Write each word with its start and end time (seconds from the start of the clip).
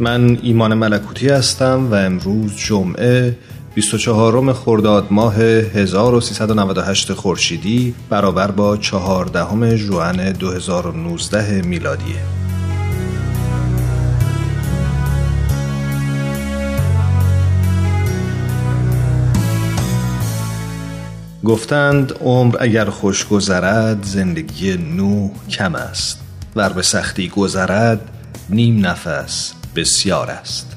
من 0.00 0.38
ایمان 0.42 0.74
ملکوتی 0.74 1.28
هستم 1.28 1.90
و 1.90 1.94
امروز 1.94 2.56
جمعه 2.56 3.36
24 3.74 4.52
خرداد 4.52 5.06
ماه 5.10 5.34
1398 5.34 7.12
خورشیدی 7.12 7.94
برابر 8.10 8.50
با 8.50 8.76
14 8.76 9.76
ژوئن 9.76 10.32
2019 10.32 11.62
میلادیه. 11.62 12.16
گفتند 21.44 22.12
عمر 22.20 22.56
اگر 22.60 22.84
خوش 22.84 23.26
گذرد 23.28 24.02
زندگی 24.02 24.76
نو 24.76 25.30
کم 25.50 25.74
است 25.74 26.20
ور 26.56 26.68
به 26.68 26.82
سختی 26.82 27.28
گذرد 27.28 28.00
نیم 28.50 28.86
نفس 28.86 29.54
بسیار 29.76 30.30
است. 30.30 30.76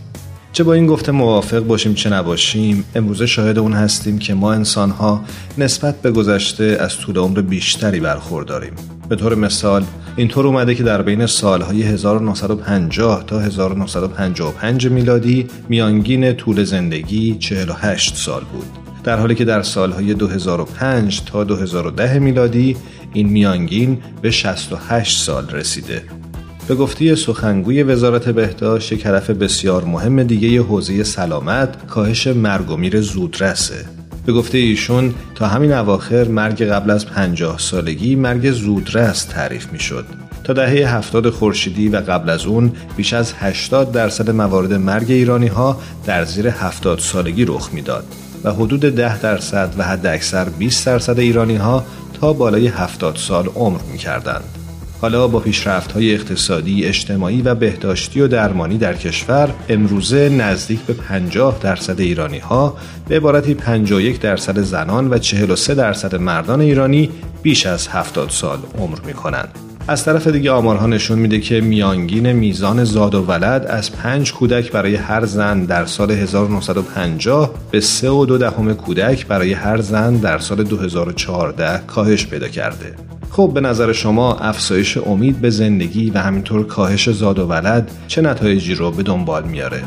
چه 0.52 0.64
با 0.64 0.74
این 0.74 0.88
گفته 0.88 1.12
موافق 1.12 1.60
باشیم 1.60 1.94
چه 1.94 2.10
نباشیم 2.10 2.84
امروزه 2.96 3.26
شاهد 3.26 3.58
اون 3.58 3.74
هستیم 3.74 4.20
که 4.20 4.34
ما 4.34 4.54
انسانها 4.54 5.24
نسبت 5.58 6.02
به 6.02 6.12
گذشته 6.12 6.78
از 6.80 6.98
طول 6.98 7.18
عمر 7.18 7.42
بیشتری 7.42 8.00
برخورداریم. 8.00 8.74
به 9.10 9.16
طور 9.16 9.36
مثال 9.36 9.84
اینطور 10.16 10.48
اومده 10.48 10.76
که 10.76 10.84
در 10.84 11.02
بین 11.02 11.26
سالهای 11.26 11.84
1950 11.84 13.24
تا 13.28 13.40
1955 13.40 14.88
میلادی 14.88 15.48
میانگین 15.70 16.34
طول 16.34 16.64
زندگی 16.64 17.38
48 17.40 18.16
سال 18.16 18.44
بود. 18.54 18.66
در 19.04 19.20
حالی 19.20 19.36
که 19.36 19.46
در 19.46 19.62
سالهای 19.62 20.14
2005 20.14 21.22
تا 21.26 21.44
2010 21.44 22.20
میلادی 22.20 22.78
این 23.14 23.30
میانگین 23.30 24.02
به 24.22 24.32
68 24.32 25.22
سال 25.22 25.50
رسیده. 25.50 26.04
به 26.70 26.76
گفتی 26.76 27.16
سخنگوی 27.16 27.84
وزارت 27.84 28.30
بهداشت 28.30 29.06
هدف 29.06 29.30
بسیار 29.30 29.84
مهم 29.84 30.24
دیگه 30.24 30.62
حوزه 30.62 31.04
سلامت 31.04 31.88
کاهش 31.88 32.28
مرگ 32.28 32.72
و 32.72 32.78
میر 32.78 33.02
زودرسه 33.02 33.86
به 34.26 34.34
گفته 34.34 34.58
ایشون 34.58 35.14
تا 35.36 35.48
همین 35.48 35.74
اواخر 35.74 36.28
مرگ 36.28 36.64
قبل 36.64 36.92
از 36.92 37.06
پنجاه 37.06 37.58
سالگی 37.58 38.16
مرگ 38.16 38.52
زودرس 38.52 39.24
تعریف 39.24 39.72
می 39.72 39.80
شد. 39.80 40.06
تا 40.44 40.54
دهه 40.54 40.96
هفتاد 40.96 41.30
خورشیدی 41.30 41.90
و 41.90 41.98
قبل 41.98 42.30
از 42.30 42.46
اون 42.46 42.72
بیش 42.98 43.14
از 43.14 43.34
80 43.38 43.92
درصد 43.92 44.30
موارد 44.30 44.74
مرگ 44.74 45.12
ایرانی 45.12 45.48
ها 45.48 45.82
در 46.06 46.26
زیر 46.26 46.48
هفتاد 46.48 47.00
سالگی 47.00 47.46
رخ 47.46 47.70
می‌داد 47.74 48.06
و 48.44 48.52
حدود 48.54 48.80
10 48.80 49.22
درصد 49.22 49.74
و 49.78 49.84
حد 49.84 50.06
اکثر 50.06 50.50
20 50.50 50.86
درصد 50.86 51.20
ایرانی 51.20 51.56
ها 51.56 51.86
تا 52.22 52.34
بالای 52.34 52.68
70 52.68 53.16
سال 53.16 53.48
عمر 53.56 53.80
می 53.92 53.98
کردند. 53.98 54.59
حالا 55.02 55.28
با 55.28 55.40
پیشرفت 55.40 55.92
های 55.92 56.14
اقتصادی، 56.14 56.86
اجتماعی 56.86 57.42
و 57.42 57.56
بهداشتی 57.56 58.22
و 58.22 58.28
درمانی 58.28 58.78
در 58.78 58.94
کشور 58.94 59.50
امروزه 59.70 60.30
نزدیک 60.30 60.80
به 60.80 60.94
50 60.94 61.60
درصد 61.62 62.00
ایرانی 62.00 62.40
ها 62.40 62.78
به 63.08 63.16
عبارتی 63.16 63.54
51 63.54 64.20
درصد 64.20 64.60
زنان 64.60 65.10
و 65.10 65.18
43 65.18 65.76
درصد 65.76 66.16
مردان 66.16 66.62
ایرانی 66.62 67.10
بیش 67.42 67.66
از 67.66 67.88
70 67.88 68.30
سال 68.30 68.60
عمر 68.78 69.00
می 69.06 69.14
کنند. 69.14 69.50
از 69.88 70.06
طرف 70.06 70.28
دیگه 70.28 70.52
آمارها 70.52 70.88
نشون 70.88 71.20
میده 71.20 71.40
که 71.40 71.62
میانگین 71.62 72.32
میزان 72.32 72.84
زاد 72.84 73.16
و 73.16 73.26
ولد 73.26 73.66
از 73.66 73.92
پنج 73.92 74.34
کودک 74.34 74.72
برای 74.72 74.96
هر 74.96 75.26
زن 75.26 75.66
در 75.66 75.86
سال 75.86 76.12
1950 76.12 77.54
به 77.72 77.80
سه 77.80 78.10
و 78.10 78.26
دو 78.26 78.38
دهم 78.38 78.74
کودک 78.74 79.28
برای 79.28 79.54
هر 79.54 79.82
زن 79.82 80.16
در 80.16 80.40
سال 80.40 80.64
2014 80.64 81.84
کاهش 81.88 82.28
پیدا 82.28 82.48
کرده. 82.48 83.09
خب 83.40 83.52
به 83.54 83.62
نظر 83.62 83.94
شما 83.94 84.36
افزایش 84.36 84.98
امید 84.98 85.42
به 85.42 85.50
زندگی 85.50 86.10
و 86.10 86.18
همینطور 86.18 86.68
کاهش 86.68 87.10
زاد 87.10 87.40
و 87.40 87.48
ولد 87.48 87.92
چه 88.08 88.22
نتایجی 88.22 88.76
رو 88.76 88.92
به 88.92 89.04
دنبال 89.04 89.44
میاره؟ 89.44 89.84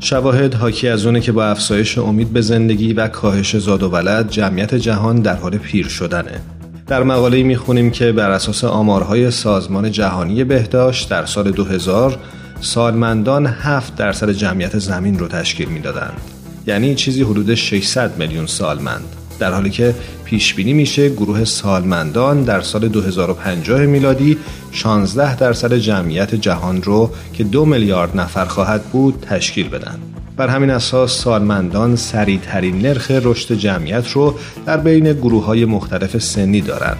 شواهد 0.00 0.54
حاکی 0.54 0.88
از 0.88 1.06
اونه 1.06 1.20
که 1.20 1.32
با 1.32 1.44
افزایش 1.44 1.98
امید 1.98 2.32
به 2.32 2.40
زندگی 2.40 2.92
و 2.92 3.08
کاهش 3.08 3.56
زاد 3.56 3.82
و 3.82 3.88
ولد 3.88 4.30
جمعیت 4.30 4.74
جهان 4.74 5.20
در 5.20 5.36
حال 5.36 5.58
پیر 5.58 5.88
شدنه. 5.88 6.40
در 6.86 7.02
مقاله 7.02 7.42
می‌خونیم 7.42 7.90
که 7.90 8.12
بر 8.12 8.30
اساس 8.30 8.64
آمارهای 8.64 9.30
سازمان 9.30 9.90
جهانی 9.90 10.44
بهداشت 10.44 11.10
در 11.10 11.24
سال 11.24 11.50
2000 11.50 12.18
سالمندان 12.62 13.46
7 13.46 13.96
درصد 13.96 14.30
جمعیت 14.30 14.78
زمین 14.78 15.18
رو 15.18 15.28
تشکیل 15.28 15.68
می‌دادند. 15.68 16.20
یعنی 16.66 16.94
چیزی 16.94 17.22
حدود 17.22 17.54
600 17.54 18.18
میلیون 18.18 18.46
سالمند. 18.46 19.04
در 19.38 19.52
حالی 19.52 19.70
که 19.70 19.94
پیش 20.24 20.54
بینی 20.54 20.72
میشه 20.72 21.08
گروه 21.08 21.44
سالمندان 21.44 22.42
در 22.42 22.60
سال 22.60 22.88
2050 22.88 23.80
میلادی 23.80 24.38
16 24.72 25.36
درصد 25.36 25.74
جمعیت 25.74 26.34
جهان 26.34 26.82
رو 26.82 27.10
که 27.32 27.44
دو 27.44 27.64
میلیارد 27.64 28.16
نفر 28.16 28.44
خواهد 28.44 28.82
بود 28.82 29.26
تشکیل 29.28 29.68
بدن. 29.68 29.98
بر 30.36 30.48
همین 30.48 30.70
اساس 30.70 31.22
سالمندان 31.22 31.96
سریعترین 31.96 32.78
نرخ 32.78 33.10
رشد 33.10 33.54
جمعیت 33.54 34.10
رو 34.10 34.34
در 34.66 34.76
بین 34.76 35.12
گروه 35.12 35.44
های 35.44 35.64
مختلف 35.64 36.18
سنی 36.18 36.60
دارند. 36.60 36.98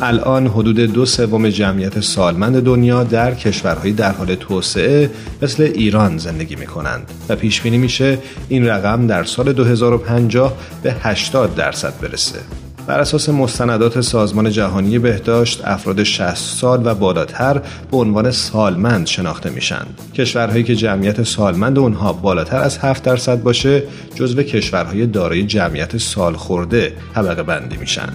الان 0.00 0.46
حدود 0.46 0.80
دو 0.80 1.06
سوم 1.06 1.48
جمعیت 1.48 2.00
سالمند 2.00 2.62
دنیا 2.62 3.04
در 3.04 3.34
کشورهای 3.34 3.92
در 3.92 4.12
حال 4.12 4.34
توسعه 4.34 5.10
مثل 5.42 5.62
ایران 5.62 6.18
زندگی 6.18 6.56
می 6.56 6.66
کنند 6.66 7.10
و 7.28 7.36
پیش 7.36 7.60
بینی 7.60 7.78
میشه 7.78 8.18
این 8.48 8.66
رقم 8.66 9.06
در 9.06 9.24
سال 9.24 9.52
2050 9.52 10.56
به 10.82 10.92
80 11.00 11.54
درصد 11.54 12.00
برسه. 12.00 12.38
بر 12.86 13.00
اساس 13.00 13.28
مستندات 13.28 14.00
سازمان 14.00 14.50
جهانی 14.50 14.98
بهداشت 14.98 15.60
افراد 15.64 16.02
60 16.02 16.34
سال 16.34 16.86
و 16.86 16.94
بالاتر 16.94 17.62
به 17.90 17.96
عنوان 17.96 18.30
سالمند 18.30 19.06
شناخته 19.06 19.50
میشن 19.50 19.86
کشورهایی 20.14 20.64
که 20.64 20.76
جمعیت 20.76 21.22
سالمند 21.22 21.78
اونها 21.78 22.12
بالاتر 22.12 22.58
از 22.58 22.78
7 22.78 23.02
درصد 23.02 23.42
باشه 23.42 23.82
جزو 24.14 24.42
کشورهای 24.42 25.06
دارای 25.06 25.42
جمعیت 25.42 25.96
سالخورده 25.96 26.92
طبقه 27.14 27.42
بندی 27.42 27.76
میشن 27.76 28.08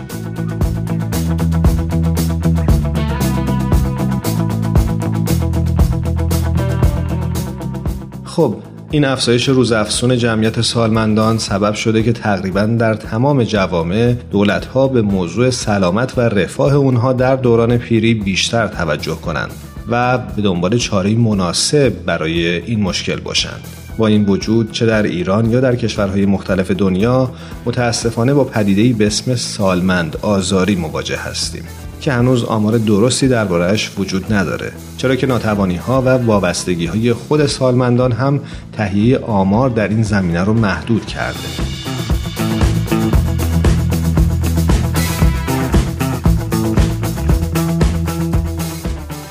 خب 8.36 8.56
این 8.92 9.06
افزایش 9.06 9.50
روزافزون 9.50 10.18
جمعیت 10.18 10.62
سالمندان 10.62 11.38
سبب 11.38 11.74
شده 11.74 12.04
که 12.04 12.13
تقریبا 12.13 12.62
در 12.62 12.94
تمام 12.94 13.44
جوامع 13.44 14.16
دولتها 14.31 14.88
به 14.88 15.01
موضوع 15.01 15.50
سلامت 15.50 16.18
و 16.18 16.22
رفاه 16.22 16.74
اونها 16.75 17.13
در 17.13 17.36
دوران 17.36 17.78
پیری 17.78 18.13
بیشتر 18.13 18.68
توجه 18.68 19.16
کنند 19.16 19.51
و 19.89 20.18
به 20.18 20.42
دنبال 20.42 20.78
چاره 20.78 21.16
مناسب 21.16 21.89
برای 22.06 22.48
این 22.48 22.81
مشکل 22.81 23.19
باشند. 23.19 23.62
با 23.98 24.07
این 24.07 24.25
وجود 24.25 24.72
چه 24.72 24.86
در 24.86 25.04
ایران 25.04 25.51
یا 25.51 25.60
در 25.60 25.75
کشورهای 25.75 26.25
مختلف 26.25 26.72
دنیا 26.72 27.31
متاسفانه 27.66 28.33
با 28.33 28.44
پدیده‌ای 28.44 28.94
به 28.94 29.07
اسم 29.07 29.36
سالمند 29.36 30.18
آزاری 30.22 30.75
مواجه 30.75 31.18
هستیم. 31.18 31.63
که 32.01 32.12
هنوز 32.12 32.44
آمار 32.44 32.77
درستی 32.77 33.27
دربارهش 33.27 33.92
وجود 33.98 34.33
نداره 34.33 34.71
چرا 34.98 35.15
که 35.15 35.27
ناتوانی 35.27 35.75
ها 35.75 36.01
و 36.01 36.09
وابستگی 36.09 36.86
های 36.86 37.13
خود 37.13 37.45
سالمندان 37.45 38.12
هم 38.12 38.39
تهیه 38.74 39.18
آمار 39.18 39.69
در 39.69 39.88
این 39.88 40.03
زمینه 40.03 40.44
رو 40.44 40.53
محدود 40.53 41.06
کرده. 41.06 41.39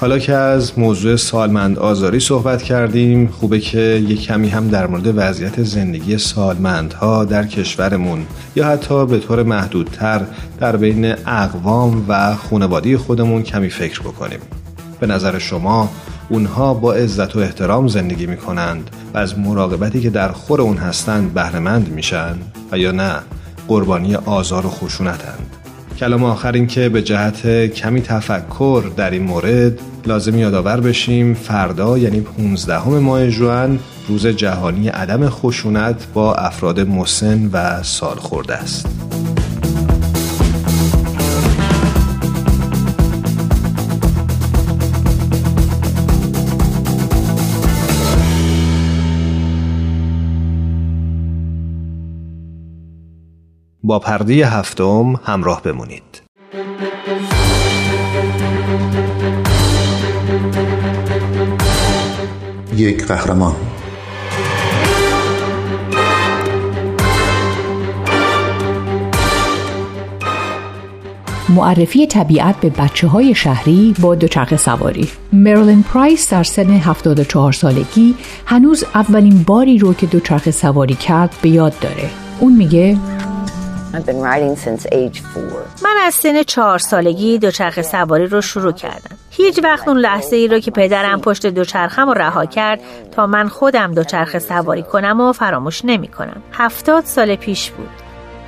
حالا 0.01 0.19
که 0.19 0.33
از 0.33 0.79
موضوع 0.79 1.17
سالمند 1.17 1.79
آزاری 1.79 2.21
صحبت 2.21 2.63
کردیم 2.63 3.27
خوبه 3.27 3.61
که 3.61 3.79
یک 4.09 4.23
کمی 4.23 4.49
هم 4.49 4.69
در 4.69 4.87
مورد 4.87 5.13
وضعیت 5.17 5.63
زندگی 5.63 6.19
سالمندها 6.19 7.25
در 7.25 7.47
کشورمون 7.47 8.27
یا 8.57 8.67
حتی 8.67 9.07
به 9.07 9.19
طور 9.19 9.43
محدودتر 9.43 10.23
در 10.61 10.77
بین 10.77 11.15
اقوام 11.27 12.05
و 12.09 12.35
خانواده 12.35 12.99
خودمون 12.99 13.43
کمی 13.43 13.71
فکر 13.71 14.01
بکنیم. 14.01 14.41
به 15.01 15.07
نظر 15.07 15.39
شما 15.39 15.91
اونها 16.29 16.75
با 16.75 16.93
عزت 16.93 17.37
و 17.37 17.39
احترام 17.39 17.89
زندگی 17.89 18.27
می 18.27 18.37
کنند 18.37 18.91
و 19.15 19.19
از 19.19 19.39
مراقبتی 19.39 20.01
که 20.01 20.11
در 20.11 20.29
خور 20.29 20.61
اون 20.61 20.77
هستند 20.77 21.35
بهرهمند 21.35 21.89
میشن؟ 21.89 22.37
و 22.73 22.79
یا 22.79 22.93
نه 22.93 23.15
قربانی 23.69 24.15
آزار 24.15 24.67
و 24.67 24.69
خشونتند؟ 24.69 25.60
کلام 26.01 26.25
آخر 26.25 26.53
این 26.53 26.67
که 26.67 26.89
به 26.89 27.03
جهت 27.03 27.67
کمی 27.67 28.01
تفکر 28.01 28.85
در 28.97 29.11
این 29.11 29.23
مورد 29.23 29.81
لازم 30.07 30.39
یادآور 30.39 30.81
بشیم 30.81 31.35
فردا 31.35 31.99
یعنی 31.99 32.21
15 32.21 32.89
ماه 32.89 33.31
جوان 33.31 33.79
روز 34.09 34.27
جهانی 34.27 34.89
عدم 34.89 35.29
خشونت 35.29 36.07
با 36.15 36.35
افراد 36.35 36.81
مسن 36.81 37.51
و 37.53 37.83
سالخورده 37.83 38.55
است. 38.55 39.10
با 53.91 53.99
پرده 53.99 54.47
هفتم 54.47 55.21
همراه 55.25 55.63
بمونید. 55.63 56.23
یک 62.77 63.07
قهرمان. 63.07 63.55
معرفی 71.49 72.07
طبیعت 72.07 72.57
به 72.61 72.71
بچه 72.71 73.07
های 73.09 73.35
شهری 73.35 73.95
با 74.01 74.15
دوچرخه 74.15 74.57
سواری. 74.57 75.09
مرلین 75.33 75.83
پرایس 75.83 76.31
در 76.31 76.43
سن 76.43 76.71
74 76.71 77.53
سالگی 77.53 78.15
هنوز 78.47 78.85
اولین 78.95 79.43
باری 79.43 79.79
رو 79.79 79.95
که 79.95 80.07
دوچرخه 80.07 80.51
سواری 80.51 80.95
کرد 80.95 81.35
به 81.43 81.49
یاد 81.49 81.75
داره. 81.81 82.11
اون 82.41 82.57
میگه 82.57 82.99
من 85.85 85.95
از 86.07 86.15
سن 86.15 86.43
چهار 86.43 86.79
سالگی 86.79 87.39
دوچرخه 87.39 87.83
سواری 87.83 88.27
رو 88.27 88.41
شروع 88.41 88.73
کردم. 88.73 89.17
هیچ 89.31 89.61
وقت 89.65 89.89
اون 89.89 89.99
لحظه 89.99 90.37
ای 90.37 90.49
رو 90.49 90.59
که 90.59 90.71
پدرم 90.71 91.21
پشت 91.21 91.47
دوچرخم 91.47 92.07
رو 92.07 92.15
رها 92.15 92.47
کرد 92.47 92.81
تا 93.13 93.27
من 93.27 93.49
خودم 93.49 93.95
دوچرخه 93.95 94.39
سواری 94.39 94.83
کنم 94.83 95.21
و 95.21 95.33
فراموش 95.33 95.85
نمی 95.85 96.09
کنم. 96.09 96.43
هفتاد 96.53 97.05
سال 97.05 97.37
پیش 97.37 97.71
بود. 97.71 97.89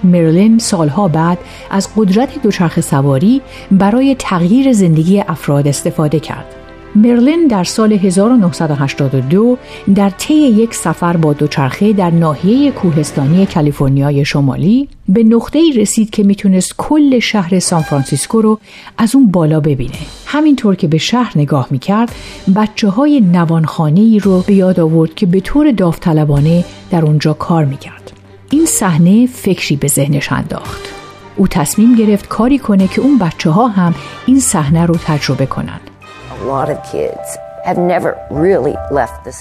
مرلین 0.05 0.59
سالها 0.59 1.09
بعد 1.09 1.39
از 1.71 1.89
قدرت 1.97 2.43
دوچرخه 2.43 2.81
سواری 2.81 3.43
برای 3.71 4.17
تغییر 4.19 4.73
زندگی 4.73 5.21
افراد 5.21 5.69
استفاده 5.69 6.21
کرد. 6.21 6.62
مرلین 6.95 7.47
در 7.47 7.65
سال 7.65 7.93
1982 7.93 9.59
در 9.95 10.11
طی 10.11 10.35
یک 10.35 10.75
سفر 10.75 11.17
با 11.17 11.33
دوچرخه 11.33 11.93
در 11.93 12.11
ناحیه 12.11 12.71
کوهستانی 12.71 13.47
کالیفرنیای 13.47 14.25
شمالی 14.25 14.89
به 15.09 15.25
نقطه 15.25 15.59
ای 15.59 15.73
رسید 15.73 16.11
که 16.11 16.23
می‌تونست 16.23 16.75
کل 16.77 17.19
شهر 17.19 17.59
سان 17.59 17.83
فرانسیسکو 17.83 18.43
رو 18.43 18.59
از 18.99 19.15
اون 19.15 19.31
بالا 19.31 19.61
ببینه. 19.61 19.99
همینطور 20.27 20.75
که 20.75 20.89
به 20.89 20.99
شهر 20.99 21.33
نگاه 21.37 21.67
می‌کرد 21.71 22.15
بچه 22.57 22.89
های 22.89 23.21
نوانخانه 23.21 24.01
ای 24.01 24.19
رو 24.19 24.41
به 24.47 24.55
یاد 24.55 24.81
آورد 24.81 25.15
که 25.15 25.27
به 25.27 25.41
طور 25.41 25.71
داوطلبانه 25.71 26.65
در 26.91 27.05
اونجا 27.05 27.33
کار 27.33 27.65
می‌کرد. 27.65 28.13
این 28.51 28.67
صحنه 28.67 29.27
فکری 29.27 29.77
به 29.77 29.89
ذهنش 29.89 30.33
انداخت. 30.33 30.83
او 31.37 31.49
تصمیم 31.49 31.95
گرفت 31.95 32.29
کاری 32.29 32.59
کنه 32.59 32.89
که 32.89 33.01
اون 33.01 33.19
بچه 33.19 33.51
ها 33.51 33.69
هم 33.69 33.95
این 34.27 34.41
صحنه 34.41 34.87
رو 34.87 34.95
تجربه 34.95 35.47
کنند. 35.47 35.92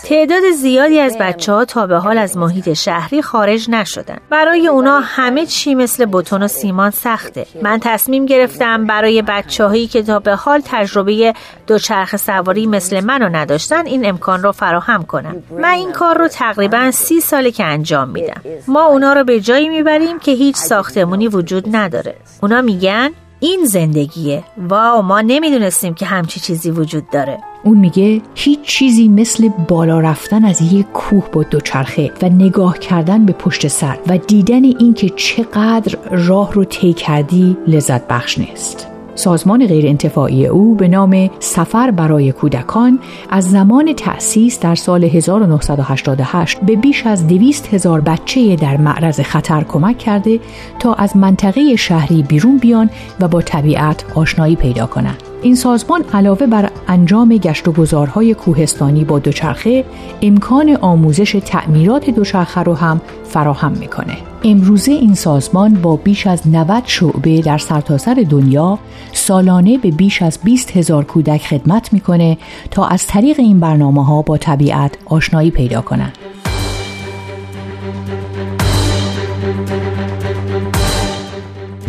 تعداد 0.04 0.44
زیادی 0.62 1.00
از 1.00 1.18
بچه 1.20 1.54
ها 1.54 1.66
تا 1.66 1.88
به 1.88 1.98
حال 1.98 2.18
از 2.18 2.38
محیط 2.38 2.74
شهری 2.74 3.22
خارج 3.22 3.70
نشدن. 3.70 4.18
برای 4.30 4.68
اونا 4.68 5.00
همه 5.00 5.46
چی 5.46 5.76
مثل 5.76 6.06
بتون 6.12 6.44
و 6.44 6.48
سیمان 6.48 6.92
سخته. 6.92 7.46
من 7.62 7.80
تصمیم 7.80 8.26
گرفتم 8.26 8.86
برای 8.86 9.22
بچه 9.22 9.66
هایی 9.66 9.88
که 9.88 10.04
تا 10.04 10.20
به 10.20 10.36
حال 10.36 10.62
تجربه 10.66 11.34
دوچرخ 11.68 12.16
سواری 12.16 12.68
مثل 12.68 13.00
منو 13.00 13.30
نداشتن 13.30 13.86
این 13.86 14.06
امکان 14.06 14.44
رو 14.44 14.52
فراهم 14.52 15.04
کنم. 15.04 15.44
من 15.52 15.70
این 15.70 15.92
کار 15.92 16.18
رو 16.18 16.28
تقریبا 16.28 16.92
سی 16.92 17.20
ساله 17.20 17.52
که 17.52 17.64
انجام 17.66 18.10
میدم. 18.10 18.42
ما 18.68 18.86
اونا 18.86 19.14
رو 19.14 19.24
به 19.24 19.40
جایی 19.40 19.70
می‌بریم 19.70 20.20
که 20.20 20.32
هیچ 20.32 20.56
ساختمونی 20.56 21.28
وجود 21.28 21.76
نداره. 21.76 22.16
اونا 22.42 22.62
میگن 22.62 23.10
این 23.44 23.66
زندگیه. 23.66 24.44
واو 24.58 25.02
ما 25.02 25.22
نمی‌دونستیم 25.22 25.94
که 25.94 26.06
همچی 26.06 26.40
چیزی 26.40 26.72
وجود 26.72 27.10
داره. 27.10 27.38
اون 27.64 27.78
میگه 27.78 28.22
هیچ 28.36 28.62
چیزی 28.62 29.08
مثل 29.08 29.50
بالا 29.68 30.00
رفتن 30.00 30.46
از 30.46 30.74
یک 30.74 30.86
کوه 30.94 31.30
با 31.32 31.44
دوچرخه 31.44 32.12
و 32.22 32.30
نگاه 32.30 32.80
کردن 32.80 33.26
به 33.26 33.34
پشت 33.34 33.68
سر 33.68 33.98
و 34.08 34.18
دیدن 34.18 34.64
اینکه 34.64 35.10
چقدر 35.10 35.98
راه 36.12 36.54
رو 36.54 36.64
طی 36.64 36.94
کردی 36.94 37.58
لذت 37.68 38.08
بخش 38.08 38.38
نیست. 38.38 38.91
سازمان 39.16 39.68
غیرانتفاعی 39.68 40.46
او 40.46 40.76
به 40.76 40.88
نام 40.88 41.30
سفر 41.40 41.92
برای 41.92 42.32
کودکان 42.32 43.00
از 43.30 43.52
زمان 43.52 43.94
تأسیس 43.94 44.60
در 44.60 44.76
سال 44.76 45.04
1988 45.04 46.60
به 46.60 46.76
بیش 46.76 47.06
از 47.06 47.28
دویست 47.28 47.74
هزار 47.74 48.02
بچه 48.02 48.56
در 48.56 48.78
معرض 48.78 49.20
خطر 49.20 49.64
کمک 49.64 49.98
کرده 49.98 50.40
تا 50.80 50.94
از 50.94 51.18
منطقه 51.18 51.76
شهری 51.76 52.24
بیرون 52.24 52.58
بیان 52.58 52.90
و 53.20 53.28
با 53.28 53.42
طبیعت 53.42 54.06
آشنایی 54.16 54.56
پیدا 54.56 54.86
کنند. 54.86 55.31
این 55.44 55.56
سازمان 55.56 56.04
علاوه 56.14 56.48
بر 56.48 56.72
انجام 56.88 57.38
گشت 57.38 57.68
و 57.68 57.72
گذارهای 57.72 58.34
کوهستانی 58.34 59.06
با 59.06 59.20
دوچرخه 59.20 59.86
امکان 60.22 60.78
آموزش 60.82 61.42
تعمیرات 61.46 62.10
دوچرخه 62.10 62.62
رو 62.62 62.74
هم 62.74 63.02
فراهم 63.24 63.72
می‌کنه. 63.72 64.18
امروزه 64.44 64.92
این 64.92 65.14
سازمان 65.14 65.74
با 65.74 65.96
بیش 65.96 66.28
از 66.28 66.48
90 66.48 66.84
شعبه 66.86 67.42
در 67.42 67.58
سرتاسر 67.58 68.16
سر 68.16 68.26
دنیا 68.30 68.80
سالانه 69.14 69.78
به 69.78 69.92
بیش 69.92 70.22
از 70.22 70.40
20 70.44 70.78
هزار 70.78 71.04
کودک 71.04 71.48
خدمت 71.48 71.94
می‌کنه 71.94 72.38
تا 72.72 72.86
از 72.86 73.08
طریق 73.08 73.40
این 73.40 73.60
برنامه 73.60 74.06
ها 74.06 74.22
با 74.22 74.38
طبیعت 74.38 74.98
آشنایی 75.06 75.52
پیدا 75.52 75.82
کنند. 75.82 76.18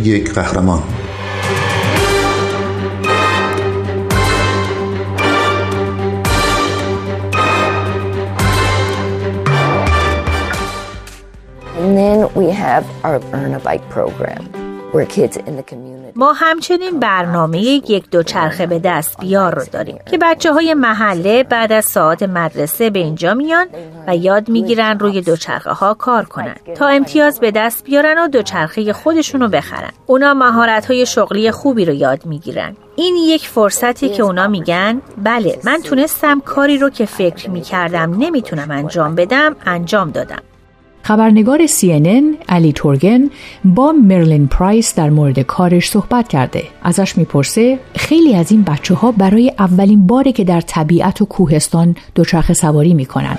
یک 0.03 0.33
قهرمان 0.33 0.79
ما 16.15 16.33
همچنین 16.33 16.99
برنامه 16.99 17.59
یک 17.61 18.09
دوچرخه 18.09 18.65
به 18.65 18.79
دست 18.79 19.19
بیار 19.19 19.55
رو 19.55 19.65
داریم 19.71 19.97
که 20.11 20.17
بچه 20.17 20.53
های 20.53 20.73
محله 20.73 21.43
بعد 21.43 21.71
از 21.71 21.85
ساعت 21.85 22.23
مدرسه 22.23 22.89
به 22.89 22.99
اینجا 22.99 23.33
میان 23.33 23.67
و 24.07 24.15
یاد 24.15 24.49
می‌گیرن 24.49 24.99
روی 24.99 25.21
دوچرخه 25.21 25.71
ها 25.71 25.93
کار 25.93 26.25
کنن. 26.25 26.55
تا 26.75 26.87
امتیاز 26.87 27.39
به 27.39 27.51
دست 27.51 27.83
بیارن 27.83 28.23
و 28.23 28.27
دوچرخه 28.27 28.93
خودشون 28.93 29.41
رو 29.41 29.47
بخرن. 29.47 29.91
اونا 30.05 30.33
مهارت 30.33 30.85
های 30.85 31.05
شغلی 31.05 31.51
خوبی 31.51 31.85
رو 31.85 31.93
یاد 31.93 32.25
می‌گیرن. 32.25 32.75
این 32.95 33.15
یک 33.15 33.47
فرصتی 33.47 34.09
که 34.09 34.23
اونا 34.23 34.47
میگن 34.47 35.01
بله 35.17 35.59
من 35.63 35.81
تونستم 35.81 36.39
کاری 36.39 36.77
رو 36.77 36.89
که 36.89 37.05
فکر 37.05 37.49
می‌کردم 37.49 38.15
نمی‌تونم 38.17 38.71
انجام 38.71 39.15
بدم 39.15 39.55
انجام 39.65 40.11
دادم. 40.11 40.41
خبرنگار 41.05 41.67
CNN 41.67 42.23
علی 42.49 42.73
تورگن 42.73 43.29
با 43.65 43.91
مرلین 43.91 44.47
پرایس 44.47 44.95
در 44.95 45.09
مورد 45.09 45.39
کارش 45.39 45.89
صحبت 45.89 46.27
کرده. 46.27 46.63
ازش 46.83 47.17
می‌پرسه 47.17 47.79
خیلی 47.95 48.35
از 48.35 48.51
این 48.51 48.63
بچه 48.63 48.95
ها 48.95 49.11
برای 49.11 49.53
اولین 49.59 50.07
باره 50.07 50.31
که 50.31 50.43
در 50.43 50.61
طبیعت 50.61 51.21
و 51.21 51.25
کوهستان 51.25 51.95
دوچرخه 52.15 52.53
سواری 52.53 52.93
می‌کنن. 52.93 53.37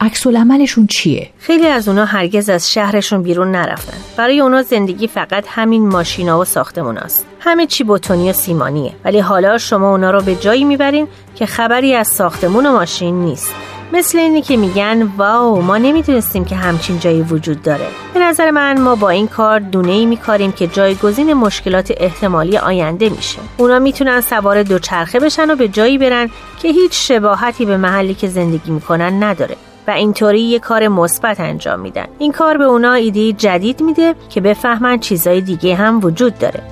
عکس 0.00 0.26
عملشون 0.26 0.86
چیه؟ 0.86 1.28
خیلی 1.38 1.66
از 1.66 1.88
اونا 1.88 2.04
هرگز 2.04 2.48
از 2.48 2.72
شهرشون 2.72 3.22
بیرون 3.22 3.50
نرفتن. 3.50 3.96
برای 4.16 4.40
اونا 4.40 4.62
زندگی 4.62 5.06
فقط 5.06 5.44
همین 5.48 5.88
ماشینا 5.88 6.40
و 6.40 6.44
ساختموناست 6.44 7.26
همه 7.40 7.66
چی 7.66 7.84
بتونی 7.84 8.30
و 8.30 8.32
سیمانیه. 8.32 8.92
ولی 9.04 9.20
حالا 9.20 9.58
شما 9.58 9.90
اونا 9.90 10.10
رو 10.10 10.22
به 10.22 10.34
جایی 10.34 10.64
می‌برین 10.64 11.06
که 11.34 11.46
خبری 11.46 11.94
از 11.94 12.08
ساختمون 12.08 12.66
و 12.66 12.72
ماشین 12.72 13.14
نیست. 13.14 13.54
مثل 13.94 14.18
اینی 14.18 14.42
که 14.42 14.56
میگن 14.56 15.02
واو 15.02 15.62
ما 15.62 15.78
نمی‌دونستیم 15.78 16.44
که 16.44 16.56
همچین 16.56 16.98
جایی 16.98 17.22
وجود 17.22 17.62
داره. 17.62 17.86
به 18.14 18.20
نظر 18.20 18.50
من 18.50 18.80
ما 18.80 18.94
با 18.94 19.10
این 19.10 19.28
کار 19.28 19.60
دونه 19.60 19.92
ای 19.92 20.06
میکاریم 20.06 20.52
که 20.52 20.66
جایگزین 20.66 21.32
مشکلات 21.32 21.92
احتمالی 21.96 22.58
آینده 22.58 23.08
میشه. 23.08 23.38
اونا 23.56 23.78
می‌تونن 23.78 24.20
سوار 24.20 24.62
دوچرخه 24.62 25.20
بشن 25.20 25.50
و 25.50 25.56
به 25.56 25.68
جایی 25.68 25.98
برن 25.98 26.30
که 26.62 26.68
هیچ 26.68 27.08
شباهتی 27.08 27.64
به 27.64 27.76
محلی 27.76 28.14
که 28.14 28.28
زندگی 28.28 28.70
می‌کنن 28.70 29.22
نداره 29.22 29.56
و 29.88 29.90
اینطوری 29.90 30.40
یه 30.40 30.58
کار 30.58 30.88
مثبت 30.88 31.40
انجام 31.40 31.80
میدن. 31.80 32.06
این 32.18 32.32
کار 32.32 32.58
به 32.58 32.64
اونا 32.64 32.92
ایده 32.92 33.32
جدید 33.32 33.80
میده 33.80 34.14
که 34.28 34.40
بفهمن 34.40 34.98
چیزای 34.98 35.40
دیگه 35.40 35.74
هم 35.74 36.04
وجود 36.04 36.38
داره. 36.38 36.62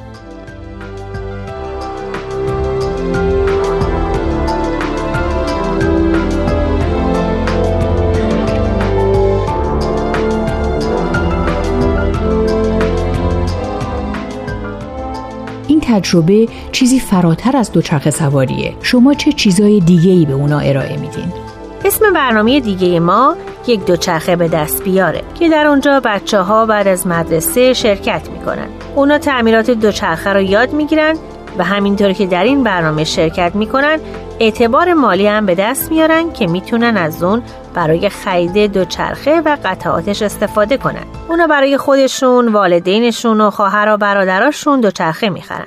تجربه 15.90 16.48
چیزی 16.72 17.00
فراتر 17.00 17.56
از 17.56 17.72
دوچرخه 17.72 18.10
سواریه 18.10 18.74
شما 18.82 19.14
چه 19.14 19.32
چیزای 19.32 19.80
دیگه 19.80 20.10
ای 20.10 20.24
به 20.24 20.32
اونا 20.32 20.58
ارائه 20.58 20.96
میدین؟ 20.96 21.32
اسم 21.84 22.12
برنامه 22.12 22.60
دیگه 22.60 23.00
ما 23.00 23.36
یک 23.66 23.84
دوچرخه 23.84 24.36
به 24.36 24.48
دست 24.48 24.84
بیاره 24.84 25.22
که 25.38 25.48
در 25.48 25.66
اونجا 25.66 26.00
بچه 26.04 26.38
ها 26.38 26.66
بعد 26.66 26.88
از 26.88 27.06
مدرسه 27.06 27.72
شرکت 27.72 28.28
می‌کنن 28.30 28.66
اونا 28.94 29.18
تعمیرات 29.18 29.70
دوچرخه 29.70 30.32
رو 30.32 30.40
یاد 30.40 30.72
می‌گیرن 30.72 31.16
و 31.58 31.64
همینطور 31.64 32.12
که 32.12 32.26
در 32.26 32.44
این 32.44 32.62
برنامه 32.62 33.04
شرکت 33.04 33.54
می‌کنن 33.54 33.98
اعتبار 34.42 34.92
مالی 34.92 35.26
هم 35.26 35.46
به 35.46 35.54
دست 35.54 35.92
میارن 35.92 36.32
که 36.32 36.46
می‌تونن 36.46 36.96
از 36.96 37.22
اون 37.22 37.42
برای 37.74 38.08
خرید 38.08 38.72
دوچرخه 38.72 39.40
و 39.40 39.56
قطعاتش 39.64 40.22
استفاده 40.22 40.76
کنن. 40.76 41.04
اونا 41.28 41.46
برای 41.46 41.76
خودشون، 41.76 42.48
والدینشون 42.48 43.40
و 43.40 43.50
خواهر 43.50 43.88
و 43.88 43.96
برادراشون 43.96 44.80
دوچرخه 44.80 45.28
می‌خرن. 45.28 45.66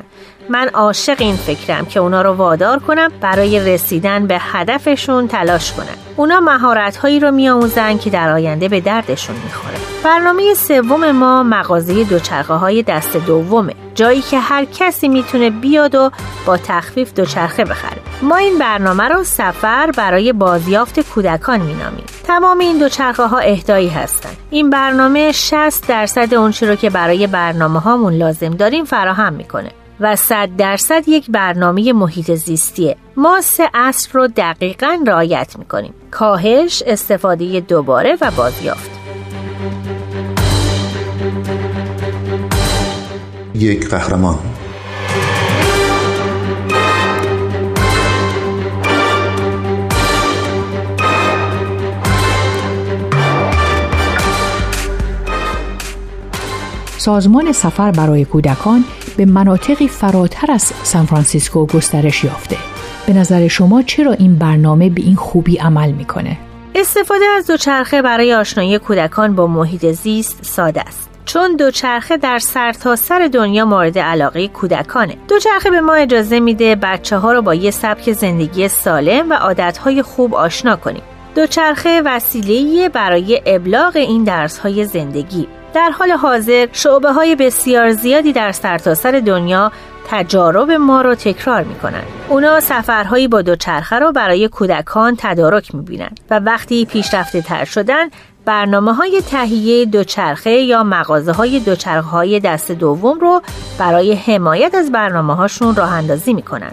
من 0.50 0.70
عاشق 0.74 1.16
این 1.20 1.36
فکرم 1.36 1.86
که 1.86 2.00
اونا 2.00 2.22
رو 2.22 2.34
وادار 2.34 2.80
کنم 2.80 3.12
برای 3.22 3.74
رسیدن 3.74 4.28
به 4.28 4.38
هدفشون 4.40 5.28
تلاش 5.28 5.72
کنن 5.72 6.04
اونا 6.16 6.40
مهارت 6.40 6.98
هایی 6.98 7.20
رو 7.20 7.32
میآموزن 7.32 7.98
که 7.98 8.10
در 8.10 8.30
آینده 8.30 8.68
به 8.68 8.82
دردشون 8.82 9.36
می‌خوره. 9.44 9.76
برنامه 10.04 10.54
سوم 10.54 11.12
ما 11.12 11.44
مغازه 11.44 12.04
دوچرخه 12.04 12.54
های 12.54 12.84
دست 12.84 13.18
دومه 13.18 13.74
جایی 13.96 14.22
که 14.22 14.40
هر 14.40 14.66
کسی 14.66 15.08
می‌تونه 15.08 15.50
بیاد 15.50 15.96
و 15.96 16.12
با 16.46 16.58
تخفیف 16.58 17.14
دوچرخه 17.14 17.66
بخره. 17.66 17.98
ما 18.22 18.36
این 18.36 18.58
برنامه 18.58 19.04
رو 19.04 19.24
سفر 19.24 19.92
برای 19.98 20.34
بازیافت 20.34 21.00
کودکان 21.00 21.60
مینامیم. 21.60 22.06
تمام 22.24 22.60
این 22.60 22.78
دوچرخه 22.78 23.26
ها 23.26 23.38
اهدایی 23.38 23.90
هستند 23.90 24.38
این 24.50 24.70
برنامه 24.70 25.32
60 25.32 25.88
درصد 25.88 26.34
اونچه 26.34 26.70
رو 26.70 26.76
که 26.76 26.90
برای 26.90 27.28
برنامه 27.28 27.80
هامون 27.80 28.14
لازم 28.14 28.50
داریم 28.50 28.86
فراهم 28.86 29.34
می‌کنه. 29.34 29.72
و 30.00 30.16
100 30.16 30.50
درصد 30.58 31.08
یک 31.08 31.32
برنامه 31.32 31.94
محیط 31.94 32.32
زیستیه. 32.32 32.98
ما 33.18 33.42
سه 33.42 33.70
اصل 33.74 34.10
رو 34.14 34.28
دقیقا 34.28 35.04
رعایت 35.08 35.56
می‌کنیم. 35.60 35.94
کاهش 36.12 36.84
استفاده 36.86 37.60
دوباره 37.60 38.18
و 38.22 38.32
بازیافت. 38.32 38.92
یک 43.56 43.90
قهرمان. 43.90 44.40
سازمان 56.98 57.52
سفر 57.52 57.92
برای 57.92 58.26
کودکان 58.26 58.84
به 59.18 59.26
مناطقی 59.26 59.88
فراتر 59.88 60.52
از 60.52 60.64
سان 60.84 61.06
فرانسیسکو 61.06 61.66
گسترش 61.66 62.24
یافته. 62.24 62.58
به 63.08 63.14
نظر 63.14 63.48
شما 63.48 63.82
چرا 63.82 64.12
این 64.12 64.36
برنامه 64.36 64.90
به 64.90 65.02
این 65.02 65.16
خوبی 65.16 65.58
عمل 65.58 65.92
می‌کنه؟ 65.92 66.38
استفاده 66.76 67.26
از 67.26 67.48
دوچرخه 67.48 68.02
برای 68.02 68.34
آشنایی 68.34 68.80
کودکان 68.80 69.36
با 69.36 69.48
محیط 69.48 69.86
زیست 69.86 70.40
ساده 70.42 70.82
است. 70.82 71.10
چون 71.26 71.56
دوچرخه 71.56 72.18
در 72.18 72.40
سرتاسر 72.40 73.20
سر 73.20 73.28
دنیا 73.28 73.66
مورد 73.66 74.00
علاقه 74.00 74.48
کودکانه 74.48 75.18
دوچرخه 75.28 75.70
به 75.70 75.82
ما 75.82 75.94
اجازه 75.94 76.40
میده 76.40 76.76
بچه 76.76 77.18
ها 77.18 77.34
رو 77.34 77.42
با 77.42 77.54
یه 77.54 77.72
سبک 77.72 78.12
زندگی 78.12 78.68
سالم 78.68 79.30
و 79.30 79.34
عادتهای 79.34 80.02
خوب 80.02 80.36
آشنا 80.36 80.76
کنیم 80.76 81.02
دوچرخه 81.36 82.02
وسیله 82.06 82.90
برای 82.90 83.42
ابلاغ 83.46 83.96
این 83.96 84.24
درس 84.24 84.58
های 84.58 84.86
زندگی 84.86 85.48
در 85.74 85.90
حال 85.90 86.12
حاضر 86.12 86.68
شعبه 86.72 87.12
های 87.12 87.36
بسیار 87.36 87.92
زیادی 87.92 88.34
در 88.34 88.52
سرتاسر 88.52 89.12
سر 89.12 89.20
دنیا 89.20 89.72
تجارب 90.10 90.72
ما 90.72 91.02
رو 91.02 91.16
تکرار 91.16 91.64
می‌کنن 91.64 92.04
اونا 92.30 92.60
سفرهایی 92.60 93.28
با 93.28 93.42
دوچرخه 93.42 94.00
رو 94.00 94.12
برای 94.12 94.48
کودکان 94.48 95.16
تدارک 95.18 95.76
می‌بینن 95.76 96.10
و 96.30 96.40
وقتی 96.40 96.86
پیشرفته 96.86 97.42
تر 97.42 97.66
شدن 97.66 98.10
برنامه 98.46 98.94
های 98.94 99.22
تهیه 99.22 99.86
دوچرخه 99.86 100.52
یا 100.52 100.84
مغازه 100.84 101.32
های 101.32 101.60
دوچرخه 101.60 102.10
های 102.10 102.40
دست 102.40 102.72
دوم 102.72 103.20
رو 103.20 103.42
برای 103.80 104.14
حمایت 104.14 104.76
از 104.76 104.92
برنامه 104.92 105.36
هاشون 105.36 105.76
راه 105.76 105.92
اندازی 105.92 106.34
می‌کنن 106.34 106.72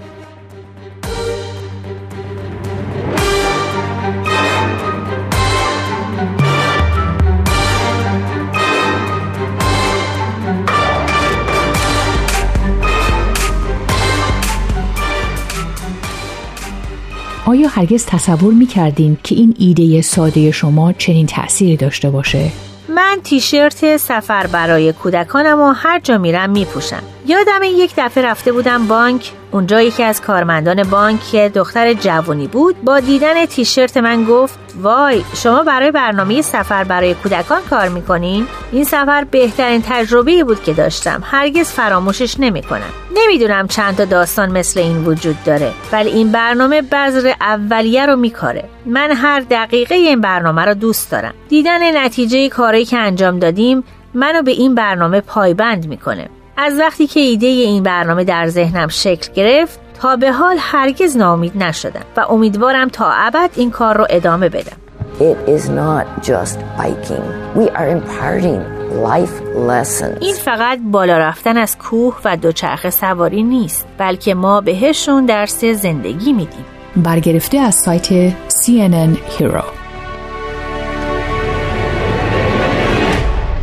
آیا 17.47 17.68
هرگز 17.68 18.06
تصور 18.06 18.54
می 18.54 18.66
کردین 18.66 19.16
که 19.25 19.35
این 19.35 19.54
ایده 19.59 20.02
ساده 20.02 20.50
شما 20.50 20.92
چنین 20.92 21.26
تأثیری 21.26 21.76
داشته 21.76 22.11
باشه؟ 22.11 22.50
من 22.88 23.18
تیشرت 23.25 23.97
سفر 23.97 24.47
برای 24.47 24.92
کودکانم 24.92 25.61
و 25.61 25.73
هر 25.73 26.00
جا 26.00 26.18
میرم 26.18 26.50
میپوشم 26.50 27.02
یادم 27.27 27.61
یک 27.65 27.93
دفعه 27.97 28.25
رفته 28.25 28.53
بودم 28.53 28.87
بانک 28.87 29.33
اونجا 29.50 29.81
یکی 29.81 30.03
از 30.03 30.21
کارمندان 30.21 30.83
بانک 30.83 31.21
که 31.33 31.49
دختر 31.55 31.93
جوانی 31.93 32.47
بود. 32.47 32.77
با 32.85 33.00
دیدن 33.00 33.47
تیشرت 33.47 33.97
من 33.97 34.25
گفت 34.25 34.59
وای 34.83 35.25
شما 35.35 35.62
برای 35.62 35.91
برنامه 35.91 36.43
سفر 36.43 36.85
برای 36.85 37.15
کودکان 37.15 37.61
کار 37.71 37.89
می‌کنین؟ 37.89 38.47
این 38.73 38.85
سفر 38.85 39.25
بهترین 39.31 39.83
تجربه 39.89 40.45
بود 40.45 40.62
که 40.62 40.73
داشتم. 40.73 41.23
هرگز 41.25 41.67
فراموشش 41.67 42.41
نمی‌کنم. 42.41 42.91
نمی‌دونم 43.15 43.67
چند 43.67 43.97
تا 43.97 44.05
داستان 44.05 44.53
مثل 44.53 44.81
این 44.81 45.05
وجود 45.05 45.37
داره 45.45 45.73
ولی 45.93 46.11
این 46.11 46.33
برنامه 46.33 46.83
بذر 46.83 47.33
اولیه 47.41 48.07
رو 48.07 48.17
میکاره. 48.17 48.65
من 48.87 49.12
هر 49.12 49.41
دقیقه 49.41 49.95
این 49.95 50.21
برنامه 50.21 50.65
رو 50.65 50.75
دوست 50.75 51.11
دارم. 51.11 51.35
دیدن 51.49 52.05
نتیجه 52.05 52.49
کاری 52.49 52.85
که 52.85 52.99
انجام 52.99 53.39
دادیم 53.39 53.85
منو 54.15 54.43
به 54.43 54.50
این 54.50 54.75
برنامه 54.75 55.21
پایبند 55.21 55.89
می‌کنه. 55.89 56.29
از 56.57 56.78
وقتی 56.78 57.07
که 57.07 57.21
ایده 57.21 57.47
این 57.47 57.83
برنامه 57.83 58.25
در 58.25 58.47
ذهنم 58.47 58.88
شکل 58.88 59.33
گرفت 59.33 59.80
تا 60.00 60.16
به 60.16 60.33
حال 60.33 60.57
هرگز 60.59 61.16
ناامید 61.16 61.57
نشدم 61.57 62.04
و 62.16 62.21
امیدوارم 62.28 62.88
تا 62.88 63.11
ابد 63.11 63.50
این 63.57 63.71
کار 63.71 63.97
رو 63.97 64.07
ادامه 64.11 64.49
بدم 64.49 64.76
It 65.21 65.37
is 65.57 65.69
not 65.69 66.07
just 66.23 66.59
biking. 66.78 67.25
We 67.54 67.69
are 67.78 67.88
imparting 67.97 68.61
life 69.09 69.37
lessons. 69.69 70.19
این 70.21 70.35
فقط 70.35 70.78
بالا 70.85 71.19
رفتن 71.19 71.57
از 71.57 71.78
کوه 71.78 72.21
و 72.25 72.37
دوچرخه 72.37 72.90
سواری 72.90 73.42
نیست 73.42 73.87
بلکه 73.99 74.35
ما 74.35 74.61
بهشون 74.61 75.26
درس 75.26 75.64
زندگی 75.64 76.33
میدیم 76.33 76.64
برگرفته 76.97 77.59
از 77.59 77.75
سایت 77.75 78.30
CNN 78.30 79.16
Hero 79.38 79.80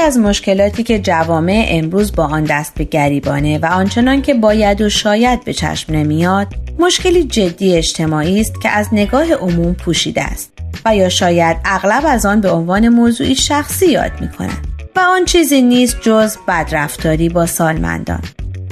از 0.00 0.18
مشکلاتی 0.18 0.82
که 0.82 0.98
جوامع 0.98 1.66
امروز 1.68 2.12
با 2.16 2.24
آن 2.24 2.44
دست 2.44 2.74
به 2.74 2.84
گریبانه 2.84 3.58
و 3.58 3.66
آنچنان 3.66 4.22
که 4.22 4.34
باید 4.34 4.80
و 4.80 4.88
شاید 4.88 5.44
به 5.44 5.52
چشم 5.52 5.92
نمیاد 5.92 6.46
مشکلی 6.78 7.24
جدی 7.24 7.76
اجتماعی 7.76 8.40
است 8.40 8.60
که 8.60 8.68
از 8.68 8.88
نگاه 8.92 9.32
عموم 9.32 9.74
پوشیده 9.74 10.22
است 10.22 10.52
و 10.84 10.96
یا 10.96 11.08
شاید 11.08 11.56
اغلب 11.64 12.02
از 12.06 12.26
آن 12.26 12.40
به 12.40 12.50
عنوان 12.50 12.88
موضوعی 12.88 13.34
شخصی 13.34 13.86
یاد 13.86 14.12
می 14.20 14.28
کنند 14.28 14.66
و 14.96 15.00
آن 15.00 15.24
چیزی 15.24 15.62
نیست 15.62 15.96
جز 16.00 16.36
بدرفتاری 16.48 17.28
با 17.28 17.46
سالمندان. 17.46 18.22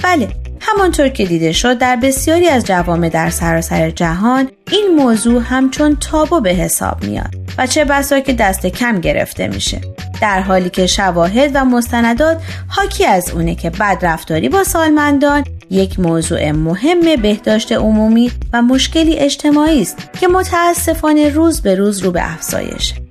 بله 0.02 0.28
همانطور 0.60 1.08
که 1.08 1.26
دیده 1.26 1.52
شد 1.52 1.78
در 1.78 1.96
بسیاری 1.96 2.48
از 2.48 2.64
جوامع 2.64 3.08
در 3.08 3.30
سراسر 3.30 3.90
جهان 3.90 4.50
این 4.70 4.86
موضوع 4.96 5.42
همچون 5.42 5.96
تابو 5.96 6.40
به 6.40 6.50
حساب 6.50 7.04
میاد 7.04 7.34
و 7.58 7.66
چه 7.66 7.84
بسا 7.84 8.20
که 8.20 8.32
دست 8.32 8.66
کم 8.66 9.00
گرفته 9.00 9.48
میشه. 9.48 9.80
در 10.20 10.40
حالی 10.40 10.70
که 10.70 10.86
شواهد 10.86 11.50
و 11.54 11.64
مستندات 11.64 12.42
حاکی 12.68 13.06
از 13.06 13.30
اونه 13.30 13.54
که 13.54 13.70
بدرفتاری 13.70 14.48
با 14.48 14.64
سالمندان 14.64 15.44
یک 15.70 16.00
موضوع 16.00 16.50
مهم 16.50 17.16
بهداشت 17.22 17.72
عمومی 17.72 18.30
و 18.52 18.62
مشکلی 18.62 19.18
اجتماعی 19.18 19.82
است 19.82 19.96
که 20.20 20.28
متاسفانه 20.28 21.28
روز 21.28 21.60
به 21.60 21.74
روز 21.74 22.02
رو 22.02 22.10
به 22.10 22.32
افزایشه 22.32 23.07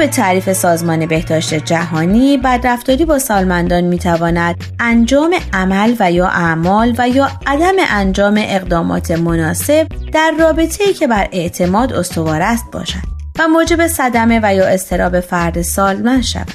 به 0.00 0.08
تعریف 0.08 0.52
سازمان 0.52 1.06
بهداشت 1.06 1.54
جهانی 1.54 2.36
بدرفتاری 2.36 3.04
با 3.04 3.18
سالمندان 3.18 3.84
می‌تواند 3.84 4.64
انجام 4.80 5.34
عمل 5.52 5.94
و 6.00 6.12
یا 6.12 6.26
اعمال 6.26 6.94
و 6.98 7.08
یا 7.08 7.30
عدم 7.46 7.74
انجام 7.90 8.34
اقدامات 8.38 9.10
مناسب 9.10 9.86
در 10.12 10.32
رابطه 10.38 10.92
که 10.92 11.06
بر 11.06 11.28
اعتماد 11.32 11.92
استوار 11.92 12.42
است 12.42 12.64
باشد 12.72 12.98
و 13.38 13.48
موجب 13.48 13.86
صدمه 13.86 14.40
و 14.42 14.54
یا 14.54 14.66
استراب 14.66 15.20
فرد 15.20 15.62
سالمند 15.62 16.22
شود 16.22 16.52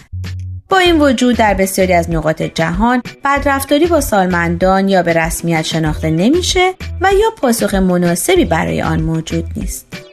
با 0.69 0.77
این 0.77 1.01
وجود 1.01 1.37
در 1.37 1.53
بسیاری 1.53 1.93
از 1.93 2.09
نقاط 2.09 2.41
جهان 2.41 3.01
بدرفتاری 3.25 3.87
با 3.87 4.01
سالمندان 4.01 4.89
یا 4.89 5.03
به 5.03 5.13
رسمیت 5.13 5.61
شناخته 5.61 6.09
نمیشه 6.09 6.73
و 7.01 7.13
یا 7.13 7.29
پاسخ 7.37 7.73
مناسبی 7.75 8.45
برای 8.45 8.81
آن 8.81 9.01
موجود 9.01 9.45
نیست. 9.55 10.04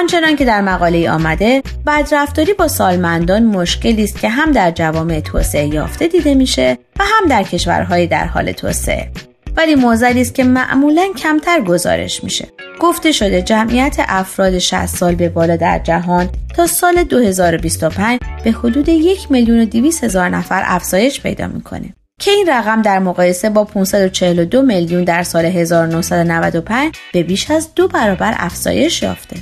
آنچنان 0.00 0.36
که 0.36 0.44
در 0.44 0.60
مقاله 0.60 1.10
آمده 1.10 1.62
بدرفتاری 1.86 2.54
با 2.54 2.68
سالمندان 2.68 3.44
مشکلی 3.44 4.04
است 4.04 4.20
که 4.20 4.28
هم 4.28 4.52
در 4.52 4.70
جوامع 4.70 5.20
توسعه 5.20 5.66
یافته 5.66 6.08
دیده 6.08 6.34
میشه 6.34 6.78
و 6.98 7.04
هم 7.04 7.28
در 7.28 7.42
کشورهای 7.42 8.06
در 8.06 8.24
حال 8.24 8.52
توسعه. 8.52 9.10
ولی 9.56 9.74
موزلی 9.74 10.20
است 10.20 10.34
که 10.34 10.44
معمولا 10.44 11.02
کمتر 11.18 11.60
گزارش 11.60 12.24
میشه. 12.24 12.48
گفته 12.80 13.12
شده 13.12 13.42
جمعیت 13.42 13.96
افراد 13.98 14.58
60 14.58 14.86
سال 14.86 15.14
به 15.14 15.28
بالا 15.28 15.56
در 15.56 15.78
جهان 15.78 16.28
تا 16.56 16.66
سال 16.66 17.02
2025 17.04 18.20
به 18.44 18.50
حدود 18.52 18.88
یک 18.88 19.30
میلیون 19.30 19.60
و 19.60 19.64
200 19.64 20.04
هزار 20.04 20.28
نفر 20.28 20.62
افزایش 20.66 21.20
پیدا 21.20 21.46
می‌کنه. 21.46 21.94
که 22.20 22.30
این 22.30 22.46
رقم 22.48 22.82
در 22.82 22.98
مقایسه 22.98 23.50
با 23.50 23.64
542 23.64 24.62
میلیون 24.62 25.04
در 25.04 25.22
سال 25.22 25.44
1995 25.44 26.94
به 27.12 27.22
بیش 27.22 27.50
از 27.50 27.74
دو 27.74 27.88
برابر 27.88 28.34
افزایش 28.38 29.02
یافته. 29.02 29.36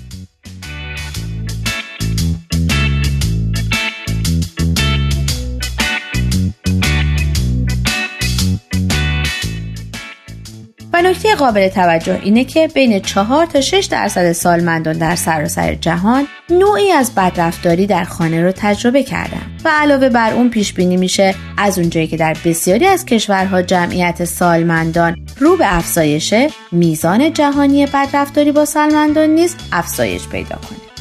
نکته 11.02 11.34
قابل 11.34 11.68
توجه 11.68 12.20
اینه 12.22 12.44
که 12.44 12.68
بین 12.68 13.00
4 13.00 13.46
تا 13.46 13.60
6 13.60 13.88
درصد 13.90 14.32
سالمندان 14.32 14.98
در 14.98 15.16
سراسر 15.16 15.74
جهان 15.74 16.26
نوعی 16.50 16.92
از 16.92 17.14
بدرفتاری 17.14 17.86
در 17.86 18.04
خانه 18.04 18.42
رو 18.42 18.52
تجربه 18.52 19.02
کردن. 19.02 19.42
و 19.64 19.68
علاوه 19.68 20.08
بر 20.08 20.32
اون 20.32 20.50
پیش 20.50 20.72
بینی 20.72 20.96
میشه 20.96 21.34
از 21.56 21.78
اونجایی 21.78 22.06
که 22.06 22.16
در 22.16 22.36
بسیاری 22.44 22.86
از 22.86 23.06
کشورها 23.06 23.62
جمعیت 23.62 24.24
سالمندان 24.24 25.16
رو 25.38 25.56
به 25.56 25.76
افزایشه 25.76 26.50
میزان 26.72 27.32
جهانی 27.32 27.86
بدرفتاری 27.86 28.52
با 28.52 28.64
سالمندان 28.64 29.30
نیز 29.30 29.56
افزایش 29.72 30.28
پیدا 30.28 30.56
کنه. 30.56 30.97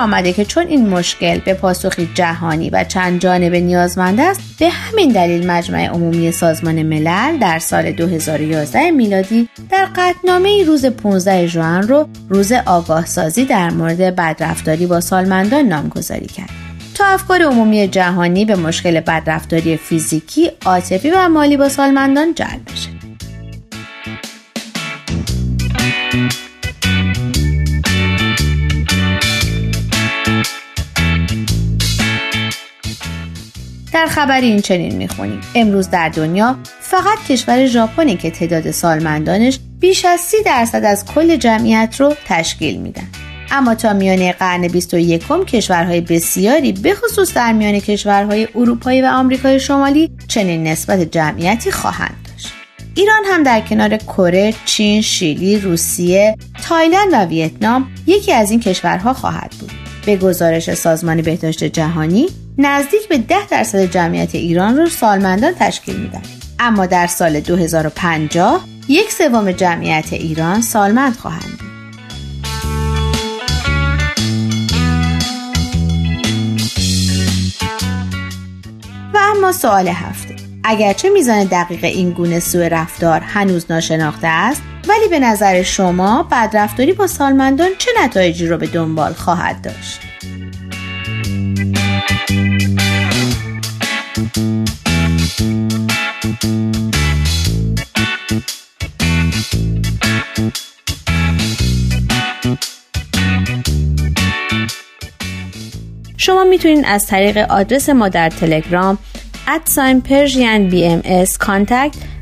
آمده 0.00 0.32
که 0.32 0.44
چون 0.44 0.66
این 0.66 0.88
مشکل 0.88 1.38
به 1.38 1.54
پاسخی 1.54 2.10
جهانی 2.14 2.70
و 2.70 2.84
چند 2.84 3.20
جانبه 3.20 3.60
نیازمند 3.60 4.20
است 4.20 4.40
به 4.58 4.68
همین 4.68 5.12
دلیل 5.12 5.50
مجمع 5.50 5.86
عمومی 5.86 6.32
سازمان 6.32 6.82
ملل 6.82 7.38
در 7.38 7.58
سال 7.58 7.92
2011 7.92 8.90
میلادی 8.90 9.48
در 9.70 9.88
قطنامه 9.96 10.64
روز 10.64 10.86
15 10.86 11.46
ژوئن 11.46 11.82
رو 11.82 12.08
روز 12.28 12.52
آگاه 12.52 13.06
سازی 13.06 13.44
در 13.44 13.70
مورد 13.70 14.16
بدرفتاری 14.16 14.86
با 14.86 15.00
سالمندان 15.00 15.64
نامگذاری 15.64 16.26
کرد 16.26 16.50
تا 16.94 17.06
افکار 17.06 17.42
عمومی 17.42 17.88
جهانی 17.88 18.44
به 18.44 18.56
مشکل 18.56 19.00
بدرفتاری 19.00 19.76
فیزیکی، 19.76 20.50
عاطفی 20.66 21.10
و 21.10 21.28
مالی 21.28 21.56
با 21.56 21.68
سالمندان 21.68 22.34
جلب 22.34 22.60
بشه. 22.72 22.99
در 33.92 34.06
خبری 34.06 34.46
این 34.46 34.60
چنین 34.60 34.96
می‌خونیم. 34.96 35.40
امروز 35.54 35.90
در 35.90 36.08
دنیا 36.08 36.58
فقط 36.80 37.18
کشور 37.28 37.66
ژاپنی 37.66 38.16
که 38.16 38.30
تعداد 38.30 38.70
سالمندانش 38.70 39.58
بیش 39.80 40.04
از 40.04 40.20
سی 40.20 40.36
درصد 40.46 40.84
از 40.84 41.04
کل 41.04 41.36
جمعیت 41.36 41.96
رو 41.98 42.14
تشکیل 42.26 42.80
میدن. 42.80 43.06
اما 43.50 43.74
تا 43.74 43.92
میانه 43.92 44.32
قرن 44.32 44.68
21 44.68 45.46
کشورهای 45.46 46.00
بسیاری 46.00 46.72
به 46.72 46.94
خصوص 46.94 47.34
در 47.34 47.52
میان 47.52 47.80
کشورهای 47.80 48.48
اروپایی 48.54 49.02
و 49.02 49.06
آمریکای 49.06 49.60
شمالی 49.60 50.10
چنین 50.28 50.66
نسبت 50.66 51.00
جمعیتی 51.00 51.70
خواهند 51.70 52.16
داشت. 52.30 52.52
ایران 52.94 53.22
هم 53.26 53.42
در 53.42 53.60
کنار 53.60 53.96
کره، 53.96 54.54
چین، 54.64 55.02
شیلی، 55.02 55.58
روسیه، 55.58 56.36
تایلند 56.68 57.12
و 57.12 57.16
ویتنام 57.16 57.88
یکی 58.06 58.32
از 58.32 58.50
این 58.50 58.60
کشورها 58.60 59.12
خواهد 59.12 59.54
بود. 59.60 59.89
به 60.06 60.16
گزارش 60.16 60.74
سازمان 60.74 61.22
بهداشت 61.22 61.64
جهانی 61.64 62.28
نزدیک 62.58 63.08
به 63.08 63.18
10 63.18 63.46
درصد 63.50 63.90
جمعیت 63.90 64.34
ایران 64.34 64.76
رو 64.76 64.86
سالمندان 64.86 65.54
تشکیل 65.58 65.96
میدن. 65.96 66.22
اما 66.58 66.86
در 66.86 67.06
سال 67.06 67.40
2050 67.40 68.64
یک 68.88 69.12
سوم 69.12 69.52
جمعیت 69.52 70.12
ایران 70.12 70.60
سالمند 70.60 71.16
خواهند 71.16 71.42
بود. 71.42 71.70
و 79.14 79.18
اما 79.36 79.52
سوال 79.52 79.88
هفته. 79.88 80.36
اگرچه 80.64 81.10
میزان 81.10 81.44
دقیق 81.44 81.84
این 81.84 82.10
گونه 82.10 82.40
سوء 82.40 82.68
رفتار 82.68 83.20
هنوز 83.20 83.66
ناشناخته 83.70 84.26
است 84.26 84.62
به 85.10 85.18
نظر 85.18 85.62
شما 85.62 86.28
بدرفتاری 86.30 86.92
با 86.92 87.06
سالمندان 87.06 87.68
چه 87.78 87.90
نتایجی 88.04 88.46
رو 88.46 88.56
به 88.56 88.66
دنبال 88.66 89.12
خواهد 89.12 89.62
داشت؟ 89.62 90.00
شما 106.16 106.44
می‌تونید 106.44 106.84
از 106.88 107.06
طریق 107.06 107.36
آدرس 107.36 107.88
ما 107.88 108.08
در 108.08 108.30
تلگرام 108.30 108.98
ادساین 109.48 110.00
پرژین 110.00 110.68
بی 110.68 110.84
ام 110.84 111.02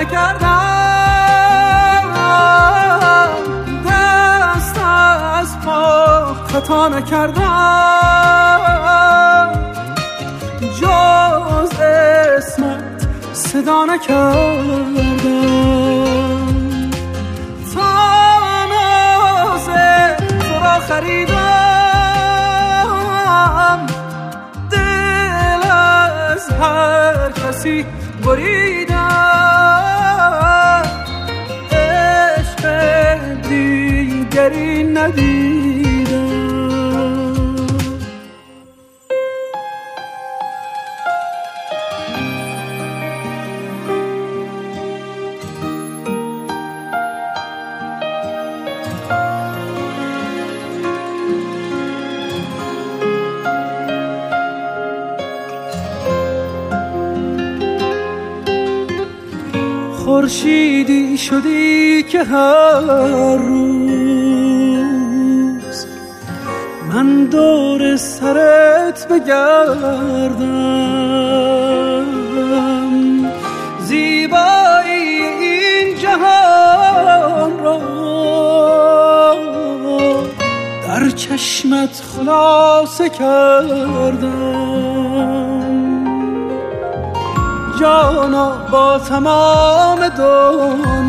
نکردم. 0.00 0.50
دست 3.86 4.78
از 5.34 5.60
پا 5.60 6.34
خطا 6.34 6.88
نکردم. 6.88 7.40
جز 10.80 11.80
اسمت 11.80 13.08
صدا 13.32 13.84
نکردم. 13.84 14.94
تا 17.74 18.64
ناز 18.72 19.66
تو 20.40 20.54
را 20.64 20.80
خریدم. 20.88 21.36
دل 24.70 25.62
از 25.70 26.48
هر 26.60 27.30
کسی 27.30 27.86
بریدم. 28.24 28.89
دیگری 34.50 34.82
ندیدم. 34.82 36.40
خورشیدی 59.92 61.18
شدی 61.18 62.02
که 62.02 62.24
هر 62.24 63.36
روز 63.36 63.79
من 66.92 67.24
دور 67.24 67.96
سرت 67.96 69.08
بگردم. 69.08 70.50
زیبایی 73.80 75.22
این 75.40 75.98
جهان 75.98 77.58
را 77.58 77.80
در 80.86 81.10
چشمت 81.10 82.02
خلاصه 82.16 83.08
کردم. 83.08 84.40
جانا 87.80 88.52
با 88.72 88.98
تمام 88.98 90.08
دنیا 90.08 90.99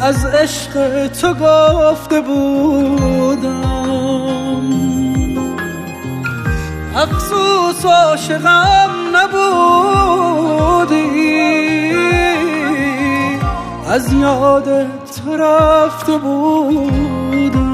از 0.00 0.24
عشق 0.24 1.06
تو 1.06 1.34
گفته 1.34 2.20
بودم. 2.20 3.58
افسوس 6.96 7.84
عاشقم 7.84 8.90
نبودی. 9.14 9.48
از 13.90 14.12
یاد 14.12 14.86
تو 15.16 15.36
رفته 15.36 16.18
بودم. 16.18 17.68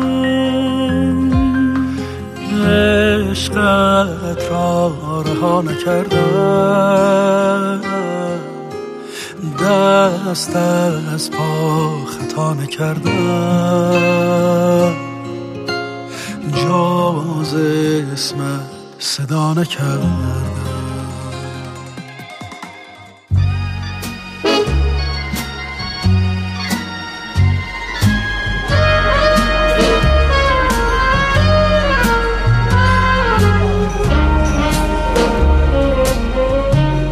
عشقت 3.30 4.50
را 4.50 4.92
رها 5.26 5.62
نکردم. 5.62 6.94
دست 9.64 10.56
از 11.14 11.30
پا 11.30 12.03
خطا 12.34 12.54
نکردم. 12.54 13.12
جاز 16.52 17.54
اسم 18.12 18.60
صدا 18.98 19.54
نکردم. 19.54 20.42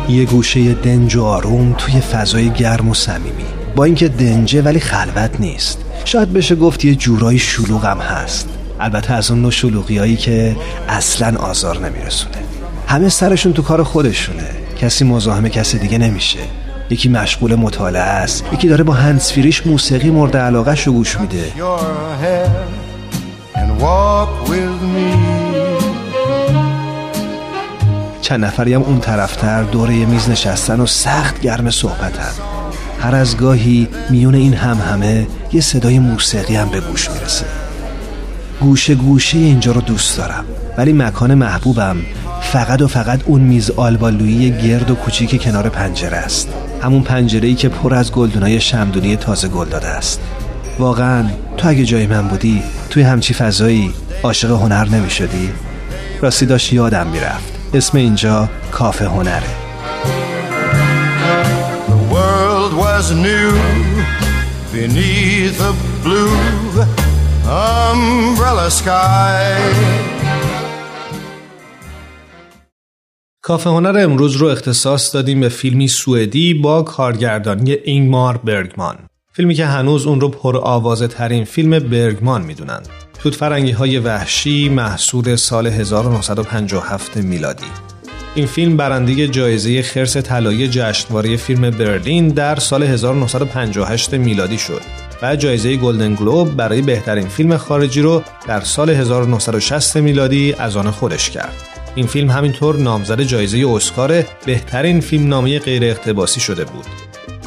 یه 0.08 0.24
گوشه 0.24 0.74
دنج 0.74 1.16
و 1.16 1.24
آروم 1.24 1.74
توی 1.78 2.00
فضای 2.00 2.50
گرم 2.50 2.88
و 2.88 2.94
صمیمی. 2.94 3.61
با 3.76 3.84
اینکه 3.84 4.08
دنجه 4.08 4.62
ولی 4.62 4.80
خلوت 4.80 5.40
نیست. 5.40 5.78
شاید 6.04 6.32
بشه 6.32 6.54
گفت 6.54 6.84
یه 6.84 6.94
جورایی 6.94 7.38
شلوغم 7.38 7.98
هست. 7.98 8.48
البته 8.80 9.14
از 9.14 9.30
اون 9.30 9.42
نوع 9.42 9.50
شلوغی 9.50 9.98
هایی 9.98 10.16
که 10.16 10.56
اصلا 10.88 11.38
آزار 11.38 11.78
نمیرسونه. 11.78 12.36
همه 12.86 13.08
سرشون 13.08 13.52
تو 13.52 13.62
کار 13.62 13.82
خودشونه. 13.82 14.50
کسی 14.80 15.04
مزاحم 15.04 15.48
کسی 15.48 15.78
دیگه 15.78 15.98
نمیشه. 15.98 16.38
یکی 16.90 17.08
مشغول 17.08 17.54
مطالعه 17.54 18.02
است 18.02 18.44
یکی 18.52 18.68
داره 18.68 18.84
با 18.84 18.92
هنسفیریش 18.92 19.66
موسیقی 19.66 20.10
مورد 20.10 20.36
علاقه 20.36 20.74
شو 20.74 20.92
گوش 20.92 21.20
میده. 21.20 21.52
چند 28.20 28.44
نفری 28.44 28.74
هم 28.74 28.82
اون 28.82 29.00
طرفتر 29.00 29.62
دور 29.62 29.90
یه 29.90 30.06
میز 30.06 30.30
نشستن 30.30 30.80
و 30.80 30.86
سخت 30.86 31.40
گرم 31.40 31.70
صحبتن. 31.70 32.61
هر 33.02 33.14
از 33.14 33.36
گاهی 33.36 33.88
میون 34.10 34.34
این 34.34 34.54
هم 34.54 34.76
همه 34.76 35.26
یه 35.52 35.60
صدای 35.60 35.98
موسیقی 35.98 36.54
هم 36.54 36.68
به 36.68 36.80
گوش 36.80 37.10
می‌رسه. 37.10 37.44
گوشه 38.60 38.94
گوشه 38.94 39.38
اینجا 39.38 39.72
رو 39.72 39.80
دوست 39.80 40.18
دارم 40.18 40.44
ولی 40.78 40.92
مکان 40.92 41.34
محبوبم 41.34 41.96
فقط 42.40 42.82
و 42.82 42.86
فقط 42.86 43.20
اون 43.24 43.40
میز 43.40 43.70
آلبالویی 43.70 44.50
گرد 44.50 44.90
و 44.90 44.94
کوچیک 44.94 45.42
کنار 45.42 45.68
پنجره 45.68 46.16
است. 46.16 46.48
همون 46.82 47.02
پنجره 47.02 47.48
ای 47.48 47.54
که 47.54 47.68
پر 47.68 47.94
از 47.94 48.12
گلدونای 48.12 48.60
شمدونی 48.60 49.16
تازه 49.16 49.48
گل 49.48 49.68
داده 49.68 49.88
است. 49.88 50.20
واقعا 50.78 51.24
تو 51.56 51.68
اگه 51.68 51.84
جای 51.84 52.06
من 52.06 52.28
بودی 52.28 52.62
توی 52.90 53.02
همچی 53.02 53.34
فضایی 53.34 53.92
عاشق 54.22 54.50
هنر 54.50 54.88
نمی 54.88 55.10
شدی؟ 55.10 55.50
راستی 56.20 56.46
داشت 56.46 56.72
یادم 56.72 57.06
می‌رفت. 57.06 57.52
اسم 57.74 57.98
اینجا 57.98 58.48
کافه 58.72 59.08
هنره. 59.08 59.61
Was 63.02 63.10
new 63.28 63.50
beneath 64.72 65.60
a 65.70 65.72
blue 66.02 66.34
umbrella 67.46 68.68
sky. 68.70 69.44
کافه 73.42 73.70
هنر 73.70 73.98
امروز 73.98 74.36
رو 74.36 74.46
اختصاص 74.46 75.14
دادیم 75.14 75.40
به 75.40 75.48
فیلمی 75.48 75.88
سوئدی 75.88 76.54
با 76.54 76.82
کارگردانی 76.82 77.72
اینگمار 77.72 78.36
برگمان. 78.36 78.98
فیلمی 79.32 79.54
که 79.54 79.66
هنوز 79.66 80.06
اون 80.06 80.20
رو 80.20 80.28
پر 80.28 80.56
آوازه 80.56 81.08
ترین 81.08 81.44
فیلم 81.44 81.78
برگمان 81.78 82.42
می‌دونند. 82.42 82.88
توت 83.18 83.34
فرنگی 83.34 83.70
های 83.70 83.98
وحشی 83.98 84.68
محصول 84.68 85.36
سال 85.36 85.66
1957 85.66 87.16
میلادی. 87.16 87.91
این 88.34 88.46
فیلم 88.46 88.76
برنده 88.76 89.28
جایزه 89.28 89.82
خرس 89.82 90.16
طلایی 90.16 90.68
جشنواره 90.68 91.36
فیلم 91.36 91.70
برلین 91.70 92.28
در 92.28 92.56
سال 92.56 92.82
1958 92.82 94.14
میلادی 94.14 94.58
شد 94.58 94.80
و 95.22 95.36
جایزه 95.36 95.76
گلدن 95.76 96.14
گلوب 96.14 96.56
برای 96.56 96.82
بهترین 96.82 97.28
فیلم 97.28 97.56
خارجی 97.56 98.00
رو 98.00 98.22
در 98.48 98.60
سال 98.60 98.90
1960 98.90 99.96
میلادی 99.96 100.54
از 100.58 100.76
آن 100.76 100.90
خودش 100.90 101.30
کرد. 101.30 101.54
این 101.94 102.06
فیلم 102.06 102.30
همینطور 102.30 102.76
نامزد 102.76 103.20
جایزه 103.20 103.66
اسکار 103.68 104.24
بهترین 104.46 105.00
فیلم 105.00 105.28
نامه 105.28 105.58
غیر 105.58 105.84
اقتباسی 105.84 106.40
شده 106.40 106.64
بود. 106.64 106.86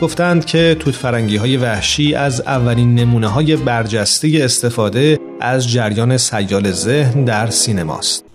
گفتند 0.02 0.46
که 0.46 0.78
توت 0.80 0.96
فرنگی 0.96 1.38
های 1.38 1.58
وحشی 1.58 2.16
از 2.16 2.42
اولین 2.42 2.96
نمونه 2.96 3.28
های 3.28 3.56
برجسته 3.56 4.40
استفاده 4.42 5.20
از 5.42 5.72
جریان 5.72 6.18
سیال 6.18 6.72
ذهن 6.72 7.24
در 7.24 7.50
سینماست. 7.50 8.35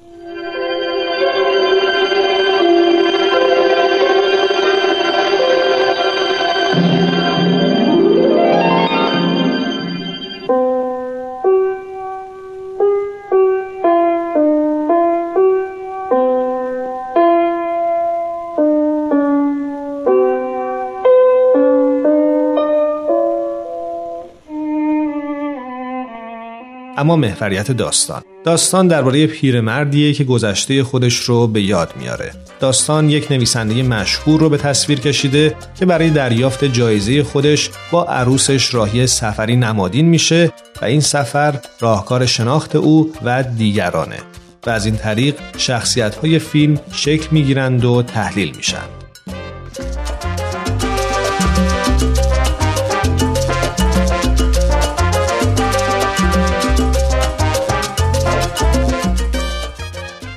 اما 27.10 27.16
محوریت 27.16 27.72
داستان. 27.72 28.22
داستان 28.44 28.88
درباره 28.88 29.26
پیرمردیه 29.26 30.12
که 30.12 30.24
گذشته 30.24 30.84
خودش 30.84 31.16
رو 31.16 31.46
به 31.46 31.62
یاد 31.62 31.92
میاره. 32.00 32.32
داستان 32.60 33.10
یک 33.10 33.32
نویسنده 33.32 33.82
مشهور 33.82 34.40
رو 34.40 34.48
به 34.48 34.56
تصویر 34.56 35.00
کشیده 35.00 35.56
که 35.78 35.86
برای 35.86 36.10
دریافت 36.10 36.64
جایزه 36.64 37.22
خودش 37.22 37.70
با 37.90 38.04
عروسش 38.04 38.74
راهی 38.74 39.06
سفری 39.06 39.56
نمادین 39.56 40.06
میشه 40.06 40.52
و 40.82 40.84
این 40.84 41.00
سفر 41.00 41.54
راهکار 41.80 42.26
شناخت 42.26 42.76
او 42.76 43.12
و 43.24 43.42
دیگرانه. 43.42 44.18
و 44.66 44.70
از 44.70 44.86
این 44.86 44.96
طریق 44.96 45.34
شخصیت 45.58 46.14
های 46.14 46.38
فیلم 46.38 46.80
شکل 46.92 47.26
می‌گیرند 47.30 47.84
و 47.84 48.02
تحلیل 48.02 48.56
میشن. 48.56 48.99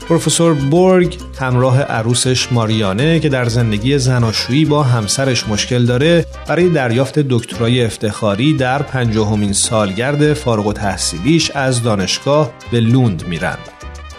پروفسور 0.10 0.54
بورگ 0.54 1.18
همراه 1.40 1.82
عروسش 1.82 2.52
ماریانه 2.52 3.20
که 3.20 3.30
در 3.30 3.46
زندگی 3.46 3.98
زناشویی 3.98 4.66
با 4.66 4.84
همسرش 4.84 5.48
مشکل 5.48 5.86
داره 5.86 6.26
برای 6.48 6.70
دریافت 6.70 7.20
دکترای 7.20 7.86
افتخاری 7.86 8.58
در 8.58 8.82
پنجاهمین 8.82 9.54
سالگرد 9.54 10.34
فارغ 10.34 10.68
و 10.68 10.74
تحصیلیش 10.74 11.52
از 11.52 11.84
دانشگاه 11.84 12.52
به 12.72 12.80
لوند 12.80 13.28
میرند. 13.28 13.58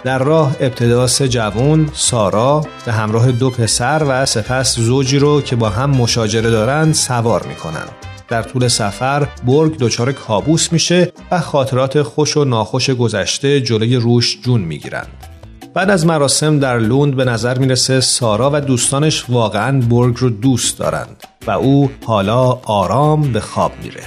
در 0.05 0.19
راه 0.19 0.57
ابتدا 0.61 1.07
سه 1.07 1.29
جوان 1.29 1.91
سارا 1.95 2.67
به 2.87 2.93
همراه 2.93 3.33
دو 3.33 3.51
پسر 3.51 4.05
و 4.09 4.27
سپس 4.27 4.79
زوجی 4.79 5.19
رو 5.19 5.41
که 5.41 5.57
با 5.57 5.69
هم 5.69 5.91
مشاجره 5.91 6.51
دارند 6.51 6.95
سوار 6.95 7.47
می‌کنند. 7.47 7.91
در 8.29 8.43
طول 8.43 8.69
سفر 8.69 9.29
برگ 9.47 9.79
دچار 9.79 10.13
کابوس 10.13 10.73
میشه 10.73 11.13
و 11.31 11.41
خاطرات 11.41 12.03
خوش 12.03 12.37
و 12.37 12.45
ناخوش 12.45 12.91
گذشته 12.91 13.61
جلوی 13.61 13.97
روش 13.97 14.39
جون 14.43 14.61
می‌گیرند. 14.61 15.34
بعد 15.75 15.91
از 15.91 16.07
مراسم 16.07 16.59
در 16.59 16.79
لوند 16.79 17.17
به 17.17 17.25
نظر 17.25 17.59
می‌رسه 17.59 18.01
سارا 18.01 18.51
و 18.53 18.61
دوستانش 18.61 19.25
واقعا 19.29 19.81
برگ 19.81 20.17
رو 20.19 20.31
دوست 20.31 20.79
دارند 20.79 21.25
و 21.47 21.51
او 21.51 21.91
حالا 22.05 22.43
آرام 22.65 23.33
به 23.33 23.41
خواب 23.41 23.73
میره. 23.83 24.03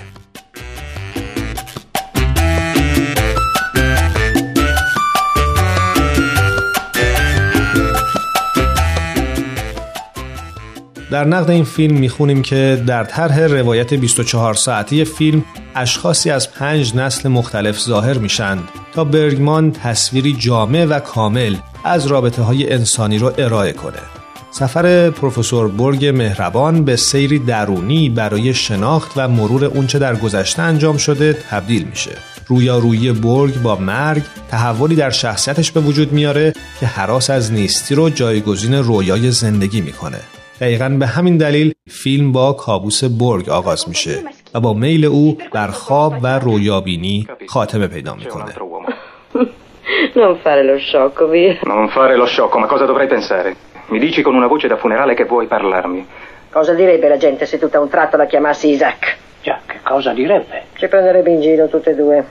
در 11.12 11.26
نقد 11.26 11.50
این 11.50 11.64
فیلم 11.64 11.98
می‌خونیم 11.98 12.42
که 12.42 12.84
در 12.88 13.04
طرح 13.04 13.40
روایت 13.40 13.94
24 13.94 14.54
ساعتی 14.54 15.06
فیلم 15.06 15.46
اشخاصی 15.76 16.32
از 16.32 16.54
پنج 16.54 16.96
نسل 16.96 17.30
مختلف 17.30 17.80
ظاهر 17.80 18.18
میشند 18.18 18.64
تا 18.94 19.04
برگمان 19.04 19.72
تصویری 19.72 20.34
جامع 20.34 20.86
و 20.86 21.00
کامل 21.00 21.56
از 21.84 22.08
رابطه 22.08 22.42
های 22.42 22.74
انسانی 22.74 23.20
را 23.20 23.34
ارائه 23.38 23.74
کنه. 23.74 24.00
سفر 24.52 25.10
پروفسور 25.10 25.68
برگ 25.68 26.06
مهربان 26.06 26.86
به 26.86 26.96
سیری 26.96 27.40
درونی 27.40 28.10
برای 28.10 28.54
شناخت 28.54 29.12
و 29.16 29.28
مرور 29.28 29.66
اونچه 29.66 30.00
در 30.00 30.16
گذشته 30.16 30.62
انجام 30.62 30.98
شده 30.98 31.34
تبدیل 31.34 31.84
میشه. 31.84 32.12
رویارویی 32.48 33.12
برگ 33.12 33.62
با 33.62 33.76
مرگ 33.76 34.24
تحولی 34.50 34.96
در 34.96 35.10
شخصیتش 35.10 35.72
به 35.72 35.80
وجود 35.80 36.12
میاره 36.12 36.54
که 36.80 36.86
حراس 36.86 37.30
از 37.30 37.54
نیستی 37.54 37.96
رو 37.96 38.10
جایگزین 38.10 38.74
رویای 38.74 39.32
زندگی 39.32 39.82
می‌کنه. 39.82 40.20
دقیقا 40.62 40.90
به 41.00 41.06
همین 41.06 41.38
دلیل 41.38 41.74
فیلم 41.90 42.32
با 42.32 42.54
کابوس 42.54 43.04
برگ 43.04 43.50
آغاز 43.50 43.90
میشه 43.90 44.20
و 44.54 44.60
با 44.60 44.74
میل 44.74 45.06
او 45.06 45.38
بر 45.54 45.68
خواب 45.68 46.14
و 46.24 46.40
رویابینی 46.40 47.28
خاتمه 47.48 47.88
پیدا 47.88 48.16
می‌کنه 48.16 48.54
Non 50.16 50.36
fare 50.44 50.64
lo 50.64 50.78
sciocco, 50.78 51.28
via. 51.28 51.60
Non 51.64 51.90
fare 51.90 52.16
lo 52.16 52.26
sciocco, 52.26 52.60
ma 52.60 52.68
cosa 52.68 52.86
dovrei 52.86 53.08
pensare? 53.08 53.56
Mi 53.88 54.00
dici 54.00 54.22
con 54.22 54.36
una 54.36 54.48
voce 54.48 54.68
da 54.68 54.78
funerale 54.78 55.14
che 55.14 55.26
vuoi 55.26 55.48
parlarmi. 55.48 56.06
Cosa 56.50 56.74
direbbe 56.74 57.08
la 57.08 57.18
gente 57.18 57.46
se 57.46 57.58
tutto 57.60 57.78
a 57.78 57.80
un 57.80 57.90
tratto 57.90 58.18
la 58.18 58.26
chiamassi 58.26 58.70
Isaac? 58.70 59.18
Già, 59.44 59.60
che 59.66 59.80
cosa 59.84 60.12
direbbe? 60.14 60.58
Ci 60.76 60.88
prenderebbe 60.88 61.30
in 61.30 61.42
giro 61.42 61.68
tutte 61.68 61.92
e 61.92 61.96
due. 61.96 62.26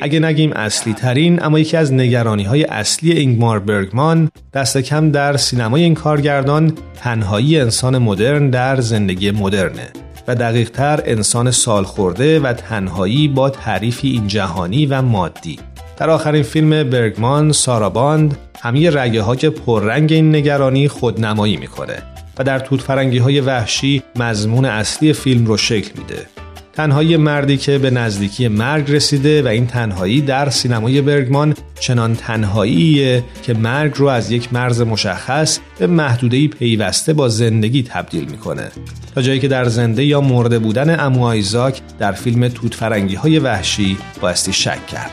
اگه 0.00 0.20
نگیم 0.20 0.52
اصلی 0.52 0.94
ترین 0.94 1.42
اما 1.42 1.58
یکی 1.58 1.76
از 1.76 1.92
نگرانی 1.92 2.42
های 2.42 2.64
اصلی 2.64 3.12
اینگمار 3.12 3.58
برگمان 3.58 4.30
دست 4.54 4.78
کم 4.78 5.10
در 5.10 5.36
سینمای 5.36 5.82
این 5.82 5.94
کارگردان 5.94 6.72
تنهایی 6.96 7.60
انسان 7.60 7.98
مدرن 7.98 8.50
در 8.50 8.80
زندگی 8.80 9.30
مدرنه 9.30 9.88
و 10.28 10.34
دقیق 10.34 10.70
تر 10.70 11.00
انسان 11.04 11.50
سالخورده 11.50 12.40
و 12.40 12.52
تنهایی 12.52 13.28
با 13.28 13.50
تعریفی 13.50 14.08
این 14.08 14.26
جهانی 14.26 14.86
و 14.86 15.02
مادی. 15.02 15.58
در 15.96 16.10
آخرین 16.10 16.42
فیلم 16.42 16.90
برگمان 16.90 17.52
ساراباند 17.52 18.38
همه 18.62 18.90
رگه 18.90 19.22
ها 19.22 19.34
پررنگ 19.34 20.12
این 20.12 20.34
نگرانی 20.34 20.88
خودنمایی 20.88 21.56
می‌کنه 21.56 22.02
و 22.38 22.44
در 22.44 22.58
توت 22.58 22.80
فرنگی 22.80 23.18
های 23.18 23.40
وحشی 23.40 24.02
مضمون 24.16 24.64
اصلی 24.64 25.12
فیلم 25.12 25.46
رو 25.46 25.56
شکل 25.56 26.00
میده. 26.00 26.33
تنهایی 26.76 27.16
مردی 27.16 27.56
که 27.56 27.78
به 27.78 27.90
نزدیکی 27.90 28.48
مرگ 28.48 28.90
رسیده 28.90 29.42
و 29.42 29.46
این 29.46 29.66
تنهایی 29.66 30.20
در 30.20 30.50
سینمای 30.50 31.00
برگمان 31.00 31.54
چنان 31.80 32.14
تنهاییه 32.14 33.24
که 33.42 33.54
مرگ 33.54 33.92
رو 33.96 34.06
از 34.06 34.30
یک 34.30 34.52
مرز 34.52 34.80
مشخص 34.80 35.58
به 35.78 35.86
محدودهی 35.86 36.48
پیوسته 36.48 37.12
با 37.12 37.28
زندگی 37.28 37.82
تبدیل 37.82 38.24
می‌کنه. 38.24 38.70
تا 39.14 39.22
جایی 39.22 39.40
که 39.40 39.48
در 39.48 39.64
زنده 39.64 40.04
یا 40.04 40.20
مرده 40.20 40.58
بودن 40.58 41.00
امو 41.00 41.24
آیزاک 41.24 41.80
در 41.98 42.12
فیلم 42.12 42.48
توت 42.48 42.74
فرنگی 42.74 43.14
های 43.14 43.38
وحشی 43.38 43.98
بایستی 44.20 44.52
شک 44.52 44.86
کرد. 44.86 45.10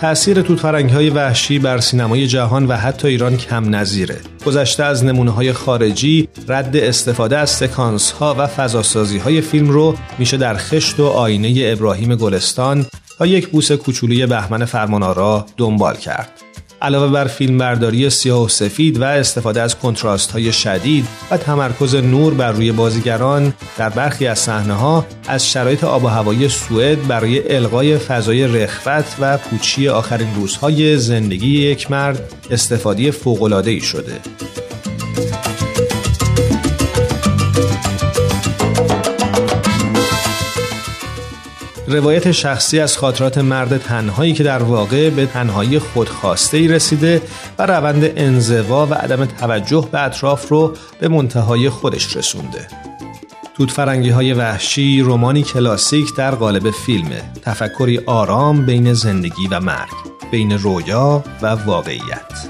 تأثیر 0.00 0.42
توت 0.42 0.64
های 0.64 1.10
وحشی 1.10 1.58
بر 1.58 1.78
سینمای 1.78 2.26
جهان 2.26 2.66
و 2.66 2.72
حتی 2.72 3.08
ایران 3.08 3.36
کم 3.36 3.74
نظیره. 3.74 4.16
گذشته 4.46 4.84
از 4.84 5.04
نمونه 5.04 5.30
های 5.30 5.52
خارجی 5.52 6.28
رد 6.48 6.76
استفاده 6.76 7.38
از 7.38 7.50
سکانس 7.50 8.10
ها 8.12 8.34
و 8.38 8.46
فضاسازی 8.46 9.18
های 9.18 9.40
فیلم 9.40 9.68
رو 9.68 9.94
میشه 10.18 10.36
در 10.36 10.56
خشت 10.56 11.00
و 11.00 11.06
آینه 11.06 11.72
ابراهیم 11.72 12.14
گلستان 12.14 12.86
تا 13.18 13.26
یک 13.26 13.48
بوس 13.48 13.72
کوچولوی 13.72 14.26
بهمن 14.26 14.64
فرمانآرا 14.64 15.46
دنبال 15.56 15.96
کرد. 15.96 16.49
علاوه 16.82 17.12
بر 17.12 17.24
فیلمبرداری 17.24 18.10
سیاه 18.10 18.44
و 18.44 18.48
سفید 18.48 19.00
و 19.00 19.04
استفاده 19.04 19.62
از 19.62 19.76
کنتراست 19.78 20.30
های 20.30 20.52
شدید 20.52 21.06
و 21.30 21.36
تمرکز 21.36 21.94
نور 21.94 22.34
بر 22.34 22.52
روی 22.52 22.72
بازیگران 22.72 23.52
در 23.78 23.88
برخی 23.88 24.26
از 24.26 24.38
صحنه 24.38 24.74
ها 24.74 25.06
از 25.28 25.50
شرایط 25.50 25.84
آب 25.84 26.04
و 26.04 26.08
هوایی 26.08 26.48
سوئد 26.48 27.06
برای 27.06 27.56
القای 27.56 27.98
فضای 27.98 28.46
رخوت 28.46 29.16
و 29.20 29.38
پوچی 29.38 29.88
آخرین 29.88 30.34
روزهای 30.34 30.96
زندگی 30.96 31.58
یک 31.58 31.90
مرد 31.90 32.32
استفاده 32.50 33.12
ای 33.66 33.80
شده. 33.80 34.20
روایت 41.90 42.32
شخصی 42.32 42.80
از 42.80 42.98
خاطرات 42.98 43.38
مرد 43.38 43.78
تنهایی 43.78 44.32
که 44.32 44.42
در 44.42 44.62
واقع 44.62 45.10
به 45.10 45.26
تنهایی 45.26 45.78
خودخواسته 45.78 46.56
ای 46.56 46.68
رسیده 46.68 47.22
و 47.58 47.66
روند 47.66 48.12
انزوا 48.16 48.86
و 48.86 48.94
عدم 48.94 49.24
توجه 49.24 49.88
به 49.92 50.02
اطراف 50.02 50.48
رو 50.48 50.74
به 51.00 51.08
منتهای 51.08 51.70
خودش 51.70 52.16
رسونده. 52.16 52.66
توت 53.54 53.70
فرنگی 53.70 54.10
های 54.10 54.32
وحشی 54.32 55.00
رومانی 55.00 55.42
کلاسیک 55.42 56.16
در 56.16 56.34
قالب 56.34 56.70
فیلمه 56.70 57.22
تفکری 57.42 57.98
آرام 58.06 58.66
بین 58.66 58.92
زندگی 58.92 59.48
و 59.50 59.60
مرگ 59.60 59.90
بین 60.30 60.58
رویا 60.58 61.24
و 61.42 61.46
واقعیت 61.46 62.49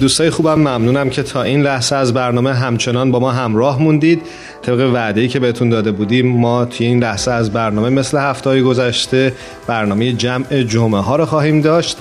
دوستای 0.00 0.30
خوبم 0.30 0.54
ممنونم 0.54 1.10
که 1.10 1.22
تا 1.22 1.42
این 1.42 1.62
لحظه 1.62 1.96
از 1.96 2.14
برنامه 2.14 2.54
همچنان 2.54 3.10
با 3.10 3.20
ما 3.20 3.32
همراه 3.32 3.82
موندید. 3.82 4.22
طبق 4.62 4.90
وعده 4.94 5.28
که 5.28 5.40
بهتون 5.40 5.68
داده 5.68 5.92
بودیم 5.92 6.26
ما 6.36 6.64
توی 6.64 6.86
این 6.86 7.02
لحظه 7.02 7.30
از 7.30 7.52
برنامه 7.52 7.88
مثل 7.88 8.18
هفته 8.18 8.62
گذشته 8.62 9.32
برنامه 9.66 10.12
جمع 10.12 10.62
جمعه 10.62 11.00
ها 11.00 11.16
رو 11.16 11.26
خواهیم 11.26 11.60
داشت. 11.60 11.96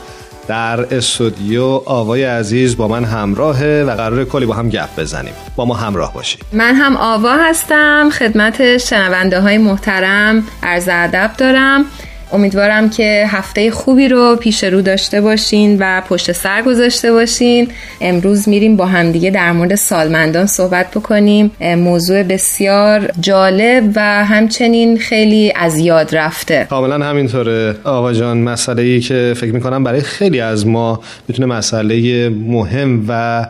در 0.47 0.95
استودیو 0.95 1.81
آوای 1.85 2.23
عزیز 2.23 2.77
با 2.77 2.87
من 2.87 3.03
همراهه 3.03 3.83
و 3.87 3.95
قرار 3.95 4.25
کلی 4.25 4.45
با 4.45 4.53
هم 4.53 4.69
گپ 4.69 4.89
بزنیم. 4.97 5.33
با 5.55 5.65
ما 5.65 5.73
همراه 5.73 6.13
باشید. 6.13 6.41
من 6.53 6.75
هم 6.75 6.97
آوا 6.97 7.35
هستم 7.37 8.09
خدمت 8.09 8.77
شنونده 8.77 9.41
های 9.41 9.57
محترم 9.57 10.43
عرض 10.63 10.89
ادب 10.91 11.31
دارم. 11.37 11.85
امیدوارم 12.31 12.89
که 12.89 13.25
هفته 13.27 13.71
خوبی 13.71 14.07
رو 14.07 14.35
پیش 14.35 14.63
رو 14.63 14.81
داشته 14.81 15.21
باشین 15.21 15.77
و 15.79 16.01
پشت 16.09 16.31
سر 16.31 16.61
گذاشته 16.61 17.11
باشین. 17.11 17.67
امروز 18.01 18.49
میریم 18.49 18.75
با 18.75 18.85
همدیگه 18.85 19.29
در 19.29 19.51
مورد 19.51 19.75
سالمندان 19.75 20.45
صحبت 20.45 20.91
بکنیم. 20.91 21.51
موضوع 21.61 22.23
بسیار 22.23 23.11
جالب 23.19 23.83
و 23.95 24.25
همچنین 24.25 24.97
خیلی 24.97 25.53
از 25.55 25.77
یاد 25.77 26.15
رفته. 26.15 26.67
کاملا 26.69 27.05
همینطوره. 27.05 27.75
آقا 27.83 28.13
جان 28.13 28.37
مسئله 28.37 28.81
ای 28.81 28.99
که 28.99 29.33
فکر 29.37 29.51
می‌کنم 29.51 29.83
برای 29.83 30.01
خیلی 30.01 30.39
از 30.39 30.67
ما 30.67 31.01
می‌تونه 31.27 31.55
مسئله 31.55 32.29
مهم 32.29 33.05
و 33.07 33.45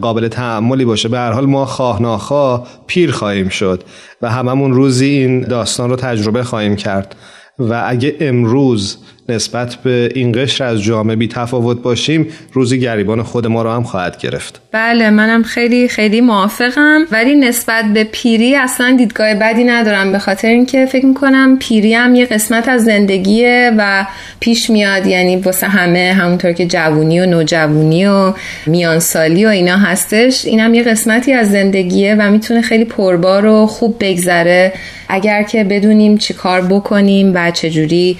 قابل 0.00 0.28
تعملی 0.28 0.84
باشه. 0.84 1.08
به 1.08 1.18
هر 1.18 1.32
حال 1.32 1.46
ما 1.46 1.66
خواه 1.66 2.02
ناخواه 2.02 2.66
پیر 2.86 3.10
خواهیم 3.10 3.48
شد 3.48 3.82
و 4.22 4.30
هممون 4.30 4.72
روزی 4.72 5.06
این 5.06 5.40
داستان 5.40 5.90
رو 5.90 5.96
تجربه 5.96 6.42
خواهیم 6.42 6.76
کرد. 6.76 7.14
و 7.58 7.84
اگه 7.86 8.16
امروز 8.20 8.98
نسبت 9.28 9.74
به 9.74 10.08
این 10.14 10.32
قشر 10.32 10.64
از 10.64 10.82
جامعه 10.82 11.16
بی 11.16 11.28
تفاوت 11.28 11.82
باشیم 11.82 12.26
روزی 12.52 12.80
گریبان 12.80 13.22
خود 13.22 13.46
ما 13.46 13.62
رو 13.62 13.70
هم 13.70 13.82
خواهد 13.82 14.18
گرفت. 14.18 14.60
بله 14.72 15.10
منم 15.10 15.42
خیلی 15.42 15.88
خیلی 15.88 16.20
موافقم. 16.20 17.06
ولی 17.10 17.34
نسبت 17.34 17.84
به 17.94 18.04
پیری 18.04 18.56
اصلا 18.56 18.94
دیدگاه 18.98 19.34
بدی 19.34 19.64
ندارم. 19.64 20.12
به 20.12 20.18
خاطر 20.18 20.48
اینکه 20.48 20.86
فکر 20.86 21.06
می‌کنم 21.06 21.58
پیری 21.58 21.94
هم 21.94 22.14
یه 22.14 22.26
قسمت 22.26 22.68
از 22.68 22.84
زندگیه 22.84 23.72
و 23.78 24.06
پیش 24.40 24.70
میاد. 24.70 25.06
یعنی 25.06 25.36
واسه 25.36 25.66
همه 25.66 26.12
همونطور 26.18 26.52
که 26.52 26.66
جوونی 26.66 27.20
و 27.20 27.26
نوجوونی 27.26 28.06
و 28.06 28.32
میانسالی 28.66 29.46
و 29.46 29.48
اینا 29.48 29.76
هستش. 29.76 30.44
اینم 30.44 30.74
یه 30.74 30.82
قسمتی 30.82 31.32
از 31.32 31.50
زندگیه 31.50 32.16
و 32.18 32.30
می‌تونه 32.30 32.62
خیلی 32.62 32.84
پربار 32.84 33.46
و 33.46 33.66
خوب 33.66 33.96
بگذره. 34.00 34.72
اگر 35.08 35.42
که 35.42 35.64
بدونیم 35.64 36.18
چی 36.18 36.34
کار 36.34 36.60
بکنیم 36.60 37.32
و 37.34 37.50
چجوری 37.50 38.18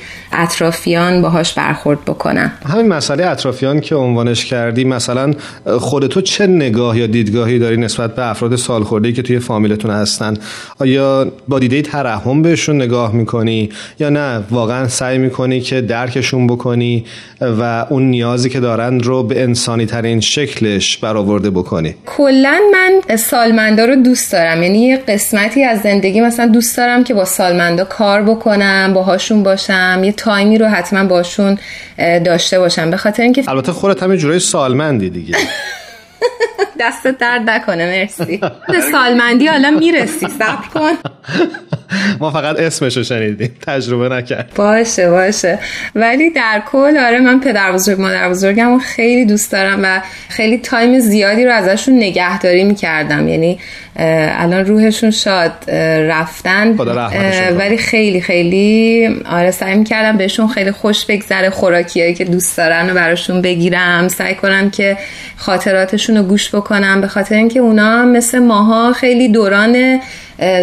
اطرافیان 0.94 1.22
باهاش 1.22 1.54
برخورد 1.54 2.04
بکنن 2.04 2.52
همین 2.66 2.88
مسئله 2.88 3.26
اطرافیان 3.26 3.80
که 3.80 3.94
عنوانش 3.94 4.44
کردی 4.44 4.84
مثلا 4.84 5.34
خودتو 5.78 6.20
چه 6.20 6.46
نگاه 6.46 6.98
یا 6.98 7.06
دیدگاهی 7.06 7.58
داری 7.58 7.76
نسبت 7.76 8.14
به 8.14 8.30
افراد 8.30 8.56
سالخورده 8.56 9.12
که 9.12 9.22
توی 9.22 9.38
فامیلتون 9.38 9.90
هستن؟ 9.90 10.34
آیا 10.78 11.32
با 11.48 11.58
دیده 11.58 11.82
ترحم 11.82 12.42
بهشون 12.42 12.76
نگاه 12.76 13.12
می‌کنی؟ 13.12 13.68
یا 14.00 14.08
نه 14.08 14.42
واقعا 14.50 14.88
سعی 14.88 15.18
می‌کنی 15.18 15.60
که 15.60 15.80
درکشون 15.80 16.46
بکنی 16.46 17.04
و 17.40 17.86
اون 17.90 18.02
نیازی 18.02 18.50
که 18.50 18.60
دارن 18.60 19.00
رو 19.00 19.22
به 19.22 19.42
انسانی 19.42 19.86
ترین 19.86 20.20
شکلش 20.20 20.98
برآورده 20.98 21.50
بکنی؟ 21.50 21.94
کلا 22.06 22.60
من 22.72 23.16
سالمندا 23.16 23.84
رو 23.84 23.96
دوست 23.96 24.32
دارم. 24.32 24.62
یعنی 24.62 24.78
یه 24.78 24.96
قسمتی 24.96 25.64
از 25.64 25.80
زندگی 25.80 26.20
مثلا 26.20 26.46
دوست 26.46 26.76
دارم 26.76 27.04
که 27.04 27.14
با 27.14 27.24
سالمندا 27.24 27.84
کار 27.84 28.22
بکنم 28.22 28.92
باهاشون 28.94 29.42
باشم 29.42 30.00
یه 30.04 30.12
تایمی 30.12 30.58
رو 30.58 30.66
حتما 30.84 31.04
باشون 31.04 31.58
داشته 31.98 32.58
باشم. 32.58 32.90
به 32.90 32.96
خاطر 32.96 33.22
اینکه 33.22 33.44
البته 33.48 33.72
خودت 33.72 34.02
هم 34.02 34.16
جورای 34.16 34.38
سالمندی 34.38 35.10
دیگه. 35.10 35.36
دست 36.80 37.06
درد 37.06 37.50
نکنه 37.50 37.86
مرسی. 37.86 38.36
به 38.72 38.80
سالمندی 38.92 39.46
حالا 39.46 39.70
می‌رسی. 39.70 40.26
صبر 40.28 40.68
کن. 40.74 40.92
ما 42.20 42.30
فقط 42.30 42.60
اسمشو 42.60 43.02
شنیدیم. 43.02 43.56
تجربه 43.66 44.08
نکرد. 44.08 44.52
باشه 44.56 45.10
باشه. 45.10 45.58
ولی 45.94 46.30
در 46.30 46.62
کل 46.66 46.96
آره 46.98 47.20
من 47.20 47.40
پدر 47.40 47.72
بزرگ 47.72 48.00
مادر 48.00 48.28
بزرگم 48.30 48.78
خیلی 48.78 49.24
دوست 49.24 49.52
دارم 49.52 49.80
و 49.82 50.00
خیلی 50.28 50.58
تایم 50.58 50.98
زیادی 50.98 51.44
رو 51.44 51.52
ازشون 51.52 51.96
نگهداری 51.96 52.64
می‌کردم. 52.64 53.28
یعنی 53.28 53.58
الان 53.96 54.64
روحشون 54.64 55.10
شاد 55.10 55.70
رفتن. 56.08 56.76
ولی 57.58 57.76
خیلی 57.76 58.20
خیلی 58.20 59.08
آره 59.30 59.50
سعی 59.50 59.74
می‌کردم 59.74 60.16
بهشون 60.16 60.48
خیلی 60.48 60.70
خوش 60.70 61.04
بگذره 61.04 61.50
خوراکیایی 61.50 62.14
که 62.14 62.24
دوست 62.24 62.56
دارن 62.56 62.90
و 62.90 62.94
براشون 62.94 63.42
بگیرم. 63.42 64.08
سعی 64.08 64.34
کنم 64.34 64.70
که 64.70 64.96
خاطراتشون 65.36 66.16
رو 66.16 66.22
گوش 66.22 66.54
بکنم 66.54 67.00
به 67.00 67.08
خاطر 67.08 67.34
اینکه 67.34 67.60
اونا 67.60 68.04
مثل 68.04 68.38
ماها 68.38 68.92
خیلی 68.92 69.28
دوران 69.28 70.00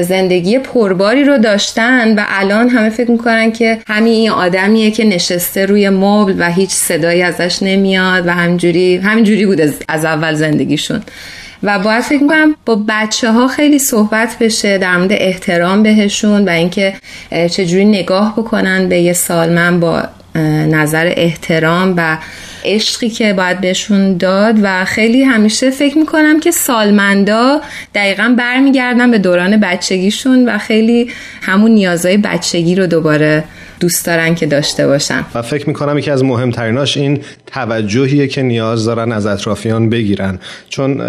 زندگی 0.01 0.59
پرباری 0.59 1.23
رو 1.23 1.37
داشتن 1.37 2.15
و 2.15 2.23
الان 2.27 2.69
همه 2.69 2.89
فکر 2.89 3.11
می‌کنن 3.11 3.51
که 3.51 3.77
همین 3.87 4.13
این 4.13 4.29
آدمیه 4.29 4.91
که 4.91 5.03
نشسته 5.03 5.65
روی 5.65 5.89
مبل 5.89 6.35
و 6.39 6.51
هیچ 6.51 6.69
صدایی 6.69 7.21
ازش 7.21 7.63
نمیاد 7.63 8.27
و 8.27 8.31
همجوری 8.31 8.97
همینجوری 8.97 9.45
بود 9.45 9.61
از 9.87 10.05
اول 10.05 10.33
زندگیشون. 10.33 11.01
و 11.63 11.79
باید 11.79 12.01
فکر 12.01 12.23
می‌کنم 12.23 12.55
با 12.65 12.83
بچه 12.87 13.31
ها 13.31 13.47
خیلی 13.47 13.79
صحبت 13.79 14.37
بشه 14.39 14.77
در 14.77 14.97
مورد 14.97 15.11
احترام 15.13 15.83
بهشون 15.83 16.45
و 16.45 16.49
اینکه 16.49 16.93
چجوری 17.31 17.85
نگاه 17.85 18.33
بکنن 18.37 18.89
به 18.89 18.99
یه 18.99 19.13
سالمن 19.13 19.79
با 19.79 20.03
نظر 20.69 21.13
احترام 21.15 21.93
و 21.97 22.17
عشقی 22.65 23.09
که 23.09 23.33
باید 23.33 23.61
بهشون 23.61 24.17
داد 24.17 24.55
و 24.63 24.85
خیلی 24.85 25.23
همیشه 25.23 25.69
فکر 25.69 25.97
می‌کنم 25.97 26.39
که 26.39 26.51
سالمندا 26.51 27.61
دقیقا 27.95 28.35
برمیگردن 28.37 29.11
به 29.11 29.17
دوران 29.17 29.57
بچگیشون 29.57 30.49
و 30.49 30.57
خیلی 30.57 31.11
همون 31.41 31.71
نیازهای 31.71 32.17
بچگی 32.17 32.75
رو 32.75 32.87
دوباره 32.87 33.43
دوست 33.81 34.05
دارن 34.05 34.35
که 34.35 34.45
داشته 34.45 34.87
باشن. 34.87 35.25
و 35.35 35.41
فکر 35.41 35.67
می‌کنم 35.67 35.97
یکی 35.97 36.11
از 36.11 36.23
مهمتریناش 36.23 36.97
این 36.97 37.19
توجهیه 37.47 38.27
که 38.27 38.41
نیاز 38.41 38.85
دارن 38.85 39.11
از 39.11 39.25
اطرافیان 39.25 39.89
بگیرن. 39.89 40.39
چون 40.69 41.01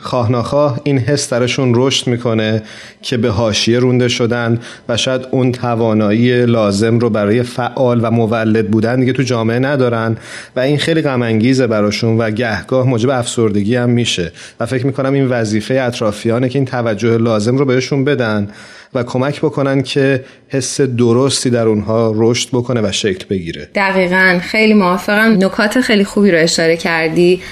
خواه 0.00 0.32
نخواه 0.32 0.80
این 0.84 0.98
حس 0.98 1.32
درشون 1.32 1.72
رشد 1.74 2.06
می‌کنه 2.06 2.62
که 3.02 3.16
به 3.16 3.30
حاشیه 3.30 3.78
رونده 3.78 4.08
شدن 4.08 4.58
و 4.88 4.96
شاید 4.96 5.26
اون 5.30 5.52
توانایی 5.52 6.46
لازم 6.46 6.98
رو 6.98 7.10
برای 7.10 7.42
فعال 7.42 8.00
و 8.02 8.10
مولد 8.10 8.70
بودن 8.70 9.00
دیگه 9.00 9.12
تو 9.12 9.22
جامعه 9.22 9.58
ندارن 9.58 10.16
و 10.56 10.60
این 10.60 10.78
خیلی 10.78 11.02
غم 11.02 11.22
انگیزه 11.22 11.66
براشون 11.66 12.18
و 12.18 12.30
گهگاه 12.30 12.86
موجب 12.86 13.10
افسردگی 13.10 13.76
هم 13.76 13.90
میشه. 13.90 14.32
و 14.60 14.66
فکر 14.66 14.86
می‌کنم 14.86 15.12
این 15.12 15.26
وظیفه 15.26 15.74
اطرافیانه 15.74 16.48
که 16.48 16.58
این 16.58 16.66
توجه 16.66 17.18
لازم 17.18 17.58
رو 17.58 17.64
بهشون 17.64 18.04
بدن 18.04 18.48
و 18.94 19.02
کمک 19.02 19.40
بکنن 19.40 19.82
که 19.82 20.24
حس 20.48 20.80
درستی 20.80 21.50
در 21.50 21.66
اونها 21.66 22.12
رشد 22.16 22.48
بکنه 22.52 22.80
و 22.80 22.92
شکل 22.92 23.24
بگیره. 23.30 23.68
دقیقا. 23.74 24.38
خیلی 24.42 24.74
موافقم. 24.74 25.44
نکات 25.44 25.80
خیلی 25.80 26.04
خوبی 26.04 26.30
رو 26.30 26.38
اشاره 26.38 26.76
کردی. 26.76 27.42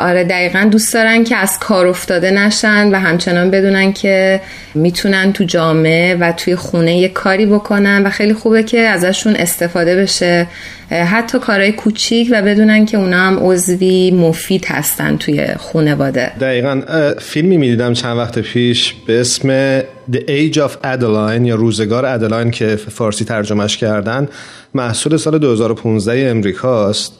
آره 0.00 0.24
دقیقا 0.24 0.68
دوست 0.70 0.94
دارن 0.94 1.24
که 1.24 1.36
از 1.36 1.58
کار 1.58 1.86
افتاده 1.86 2.30
نشن 2.30 2.90
و 2.90 2.98
همچنان 2.98 3.50
بدونن 3.50 3.92
که 3.92 4.40
می‌تونن 4.74 5.32
تو 5.32 5.44
جامعه 5.44 6.14
و 6.14 6.32
توی 6.32 6.56
خونه 6.56 6.96
یه 6.98 7.08
کاری 7.08 7.46
بکنن 7.46 8.02
و 8.06 8.10
خیلی 8.10 8.34
خوبه 8.34 8.62
که 8.62 8.80
ازشون 8.80 9.36
استفاده 9.36 9.96
بشه. 9.96 10.46
حتی 10.90 11.38
کارهای 11.38 11.72
کوچیک 11.72 12.28
و 12.32 12.42
بدونن 12.42 12.86
که 12.86 12.96
اونا 12.96 13.16
هم 13.16 13.38
عضوی 13.40 14.10
مفید 14.10 14.64
هستن 14.68 15.16
توی 15.16 15.46
خانواده 15.58 16.32
دقیقا 16.40 16.82
فیلمی 17.20 17.56
می‌دیدم 17.56 17.92
چند 17.92 18.18
وقت 18.18 18.38
پیش 18.38 18.94
به 19.06 19.20
اسم 19.20 19.80
The 19.80 20.18
Age 20.28 20.56
of 20.56 20.84
Adeline 20.84 21.46
یا 21.46 21.54
روزگار 21.54 22.06
ادلاین 22.06 22.50
که 22.50 22.76
فارسی 22.76 23.24
ترجمهش 23.24 23.76
کردن. 23.76 24.28
محصول 24.74 25.16
سال 25.16 25.38
2015 25.38 26.30
امریکاست. 26.30 27.12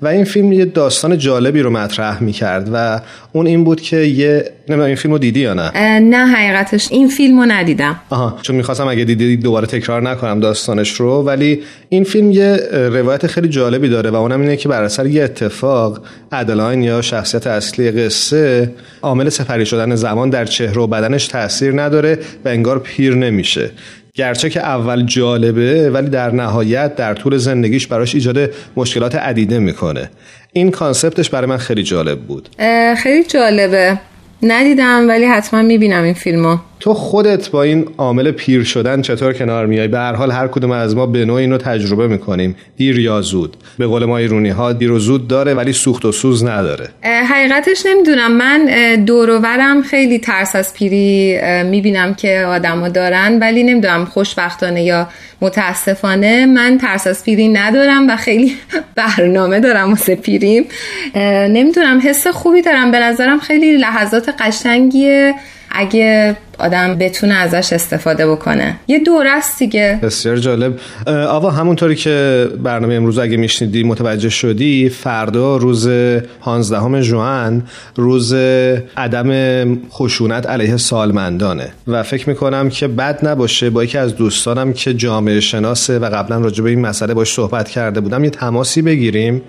و 0.00 0.06
این 0.06 0.24
فیلم 0.24 0.52
یه 0.52 0.64
داستان 0.64 1.18
جالبی 1.18 1.60
رو 1.60 1.70
مطرح 1.70 2.22
می‌کرد 2.22 2.70
و 2.72 3.00
اون 3.32 3.46
این 3.46 3.64
بود 3.64 3.80
که 3.80 3.96
یه 3.96 4.50
نمی‌دونم 4.68 4.86
این 4.86 4.96
فیلم 4.96 5.12
رو 5.12 5.18
دیدی 5.18 5.40
یا 5.40 5.54
نه؟ 5.54 5.98
نه 5.98 6.26
حقیقتش 6.26 6.88
این 6.90 7.08
فیلم 7.08 7.40
رو 7.40 7.46
ندیدم. 7.46 8.00
آها 8.10 8.38
چون 8.42 8.56
می‌خواستم 8.56 8.88
اگه 8.88 9.04
دیدی 9.04 9.36
دوباره 9.36 9.66
تکرار 9.66 10.02
نکنم 10.02 10.40
داستانش 10.40 10.92
رو 10.92 11.22
ولی 11.22 11.62
این 11.88 12.04
فیلم 12.04 12.30
یه 12.30 12.56
روایت 12.72 13.26
خیلی 13.26 13.48
جالبی 13.48 13.88
داره 13.88 14.10
و 14.10 14.14
اونم 14.14 14.40
اینه 14.40 14.56
که 14.56 14.68
بر 14.68 14.82
اثر 14.82 15.06
یه 15.06 15.24
اتفاق 15.24 16.00
ادلاین 16.32 16.82
یا 16.82 17.02
شخصیت 17.02 17.46
اصلی 17.46 17.90
قصه 17.90 18.70
عامل 19.02 19.28
سپری 19.28 19.66
شدن 19.66 19.94
زمان 19.94 20.30
در 20.30 20.44
چهره 20.44 20.82
و 20.82 20.86
بدنش 20.86 21.26
تاثیر 21.26 21.82
نداره 21.82 22.18
و 22.44 22.48
انگار 22.48 22.78
پیر 22.78 23.14
نمیشه. 23.14 23.70
گرچه 24.18 24.50
که 24.50 24.60
اول 24.60 25.02
جالبه 25.02 25.90
ولی 25.90 26.08
در 26.08 26.30
نهایت 26.30 26.96
در 26.96 27.14
طول 27.14 27.36
زندگیش 27.36 27.86
براش 27.86 28.14
ایجاد 28.14 28.50
مشکلات 28.76 29.14
عدیده 29.14 29.58
می‌کنه. 29.58 30.10
این 30.52 30.70
کانسپتش 30.70 31.30
برای 31.30 31.46
من 31.46 31.56
خیلی 31.56 31.82
جالب 31.82 32.18
بود. 32.18 32.48
خیلی 33.02 33.24
جالبه. 33.24 33.98
ندیدم 34.42 35.08
ولی 35.08 35.24
حتما 35.24 35.62
می‌بینم 35.62 36.02
این 36.02 36.14
فیلمو. 36.14 36.56
تو 36.80 36.94
خودت 36.94 37.50
با 37.50 37.62
این 37.62 37.86
عامل 37.98 38.30
پیر 38.30 38.64
شدن 38.64 39.02
چطور 39.02 39.32
کنار 39.32 39.66
میای؟ 39.66 39.88
به 39.88 39.98
هر 39.98 40.12
حال 40.12 40.30
هر 40.30 40.46
کدوم 40.48 40.70
از 40.70 40.96
ما 40.96 41.06
به 41.06 41.24
نوعی 41.24 41.44
اینو 41.44 41.58
تجربه 41.58 42.08
می‌کنیم. 42.08 42.56
دیر 42.76 42.98
یا 42.98 43.20
زود. 43.20 43.56
به 43.78 43.86
قول 43.86 44.04
ما 44.04 44.18
ایرونی 44.18 44.48
ها 44.48 44.72
دیر 44.72 44.92
و 44.92 44.98
زود 44.98 45.28
داره 45.28 45.54
ولی 45.54 45.72
سوخت 45.72 46.04
و 46.04 46.12
سوز 46.12 46.44
نداره. 46.44 46.88
حقیقتش 47.02 47.86
نمی‌دونم. 47.86 48.32
من 48.32 48.64
دورورم 49.04 49.82
خیلی 49.82 50.18
ترس 50.18 50.56
از 50.56 50.74
پیری 50.74 51.38
می‌بینم 51.64 52.14
که 52.14 52.44
آدما 52.48 52.88
دارن 52.88 53.38
ولی 53.38 53.62
نمی‌دونم 53.62 54.04
خوشبختانه 54.04 54.82
یا 54.84 55.08
متاسفانه 55.40 56.46
من 56.46 56.78
ترس 56.78 57.06
از 57.06 57.24
پیری 57.24 57.48
ندارم 57.48 58.10
و 58.10 58.16
خیلی 58.16 58.52
برنامه 58.96 59.60
دارم 59.60 59.90
واسه 59.90 60.14
پیریم. 60.14 60.64
نمی‌دونم. 61.48 62.00
حس 62.04 62.26
خوبی 62.26 62.62
دارم. 62.62 62.90
به 62.90 62.98
نظرم 62.98 63.38
خیلی 63.38 63.76
لحظات 63.76 64.34
قشنگیه. 64.40 65.34
اگه 65.70 66.36
آدم 66.58 66.94
بتونه 66.94 67.34
ازش 67.34 67.72
استفاده 67.72 68.30
بکنه. 68.30 68.76
یه 68.88 68.98
دوره 68.98 69.30
است 69.30 69.58
دیگه. 69.58 69.98
بسیار 70.02 70.36
جالب. 70.36 70.78
آوا 71.06 71.50
همونطوری 71.50 71.96
که 71.96 72.48
برنامه 72.62 72.94
امروز 72.94 73.18
اگه 73.18 73.36
میشنیدی 73.36 73.82
متوجه 73.82 74.28
شدی 74.28 74.88
فردا 74.88 75.56
روز 75.56 75.88
15 76.40 77.02
ژوئن 77.02 77.62
روز 77.96 78.34
عدم 78.96 79.78
خشونت 79.90 80.46
علیه 80.46 80.76
سالمندانه. 80.76 81.68
و 81.86 82.02
فکر 82.02 82.28
می‌کنم 82.28 82.68
که 82.68 82.88
بد 82.88 83.26
نباشه 83.26 83.70
با 83.70 83.84
یکی 83.84 83.98
از 83.98 84.16
دوستانم 84.16 84.72
که 84.72 84.94
جامعه 84.94 85.40
شناسه 85.40 85.98
و 85.98 86.04
قبلا 86.04 86.38
راجع 86.38 86.64
به 86.64 86.70
این 86.70 86.80
مسئله 86.80 87.14
باش 87.14 87.32
صحبت 87.32 87.68
کرده 87.68 88.00
بودم 88.00 88.24
یه 88.24 88.30
تماسی 88.30 88.82
بگیریم. 88.82 89.42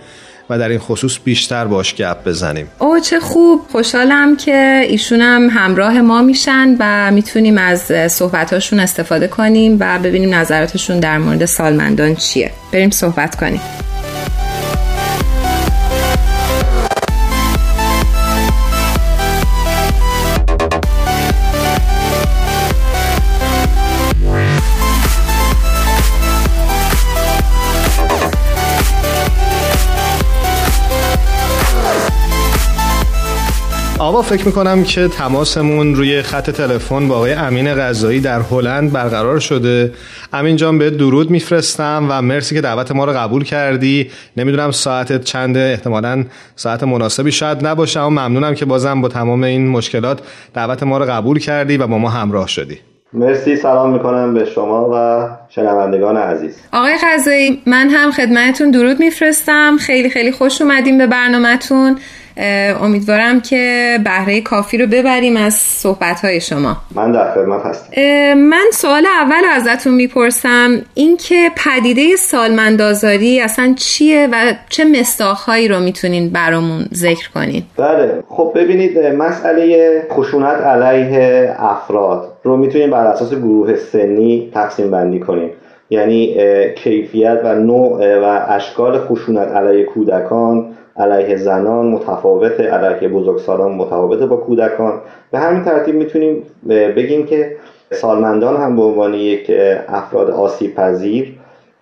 و 0.49 0.59
در 0.59 0.69
این 0.69 0.79
خصوص 0.79 1.17
بیشتر 1.23 1.65
باش 1.65 1.95
گپ 1.95 2.27
بزنیم. 2.27 2.67
او 2.79 2.99
چه 2.99 3.19
خوب. 3.19 3.61
خوشحالم 3.71 4.37
که 4.37 4.85
ایشون 4.87 5.21
هم 5.21 5.49
همراه 5.49 6.01
ما 6.01 6.21
میشن 6.21 6.75
و 6.79 7.11
می‌تونیم 7.11 7.57
از 7.57 7.81
صحبتاشون 8.11 8.79
استفاده 8.79 9.27
کنیم 9.27 9.77
و 9.79 9.99
ببینیم 9.99 10.35
نظراتشون 10.35 10.99
در 10.99 11.17
مورد 11.17 11.45
سالمندان 11.45 12.15
چیه. 12.15 12.51
بریم 12.71 12.89
صحبت 12.89 13.35
کنیم. 13.35 13.61
آقا 34.09 34.21
فکر 34.21 34.45
می‌کنم 34.45 34.83
که 34.83 35.07
تماسمون 35.07 35.95
روی 35.95 36.21
خط 36.21 36.49
تلفن 36.49 37.07
با 37.07 37.15
آقای 37.15 37.33
امین 37.33 37.73
غذایی 37.73 38.19
در 38.19 38.39
هلند 38.39 38.91
برقرار 38.91 39.39
شده. 39.39 39.91
امین 40.33 40.55
جان 40.55 40.77
به 40.77 40.89
درود 40.89 41.29
میفرستم 41.29 42.05
و 42.09 42.21
مرسی 42.21 42.55
که 42.55 42.61
دعوت 42.61 42.91
ما 42.91 43.05
رو 43.05 43.13
قبول 43.13 43.43
کردی. 43.43 44.11
نمی‌دونم 44.37 44.71
ساعتت 44.71 45.23
چنده 45.23 45.59
احتمالا 45.59 46.25
ساعت 46.55 46.83
مناسبی 46.83 47.31
شاید 47.31 47.67
نباشه 47.67 47.99
اما 47.99 48.27
ممنونم 48.27 48.55
که 48.55 48.65
بازم 48.65 49.01
با 49.01 49.07
تمام 49.07 49.43
این 49.43 49.67
مشکلات 49.67 50.19
دعوت 50.53 50.83
ما 50.83 50.97
رو 50.97 51.05
قبول 51.05 51.39
کردی 51.39 51.77
و 51.77 51.87
با 51.87 51.97
ما 51.97 52.09
همراه 52.09 52.47
شدی. 52.47 52.77
مرسی 53.13 53.55
سلام 53.55 53.93
می‌کنم 53.93 54.33
به 54.33 54.45
شما 54.45 54.89
و 54.93 55.27
شنوندگان 55.49 56.17
عزیز. 56.17 56.55
آقای 56.73 56.95
غذایی 57.03 57.61
من 57.65 57.89
هم 57.89 58.11
خدمتتون 58.11 58.71
درود 58.71 58.99
میفرستم. 58.99 59.77
خیلی 59.77 60.09
خیلی 60.09 60.31
خوش 60.31 60.61
اومدیم 60.61 60.97
به 60.97 61.07
برنامهتون. 61.07 61.99
امیدوارم 62.81 63.41
که 63.41 63.97
بهره 64.03 64.41
کافی 64.41 64.77
رو 64.77 64.87
ببریم 64.87 65.37
از 65.37 65.53
صحبت 65.53 66.19
های 66.25 66.41
شما. 66.41 66.77
من 66.95 67.11
در 67.11 67.31
خدمت 67.33 67.65
هستم. 67.65 67.91
من 68.33 68.65
سوال 68.73 69.05
اول 69.05 69.41
ازتون 69.55 69.93
می‌پرسم. 69.93 70.81
اینکه 70.93 71.51
پدیده 71.65 72.15
سالمندازاری 72.15 73.41
اصلا 73.41 73.73
چیه 73.77 74.27
و 74.31 74.53
چه 74.69 74.85
مستاخهایی 74.85 75.67
رو 75.67 75.79
می‌تونین 75.79 76.29
برامون 76.29 76.85
ذکر 76.93 77.29
کنین؟ 77.31 77.63
بله. 77.77 78.23
خب 78.29 78.51
ببینید 78.55 78.99
مسئله 78.99 80.03
خشونت 80.11 80.61
علیه 80.61 81.55
افراد 81.59 82.33
رو 82.43 82.57
می‌تونیم 82.57 82.91
بر 82.91 83.07
اساس 83.07 83.33
گروه 83.33 83.75
سنی 83.75 84.51
تقسیم 84.53 84.91
بندی 84.91 85.19
کنیم. 85.19 85.49
یعنی 85.89 86.35
کیفیت 86.75 87.39
و 87.43 87.55
نوع 87.55 88.19
و 88.19 88.39
اشکال 88.49 88.99
خشونت 88.99 89.47
علیه 89.47 89.83
کودکان 89.83 90.75
علیه 90.99 91.35
زنان 91.35 91.85
متفاوت 91.85 92.59
علیه 92.59 93.09
بزرگسالان 93.09 93.71
متفاوت 93.71 94.19
با 94.19 94.35
کودکان. 94.35 95.01
به 95.31 95.39
همین 95.39 95.63
ترتیب 95.63 95.95
می‌تونیم 95.95 96.43
بگیم 96.67 97.25
که 97.25 97.55
سالمندان 97.91 98.57
هم 98.57 98.75
به 98.75 98.81
عنوان 98.81 99.13
یک 99.13 99.51
افراد 99.87 100.29
آسیب 100.29 100.75
پذیر 100.75 101.39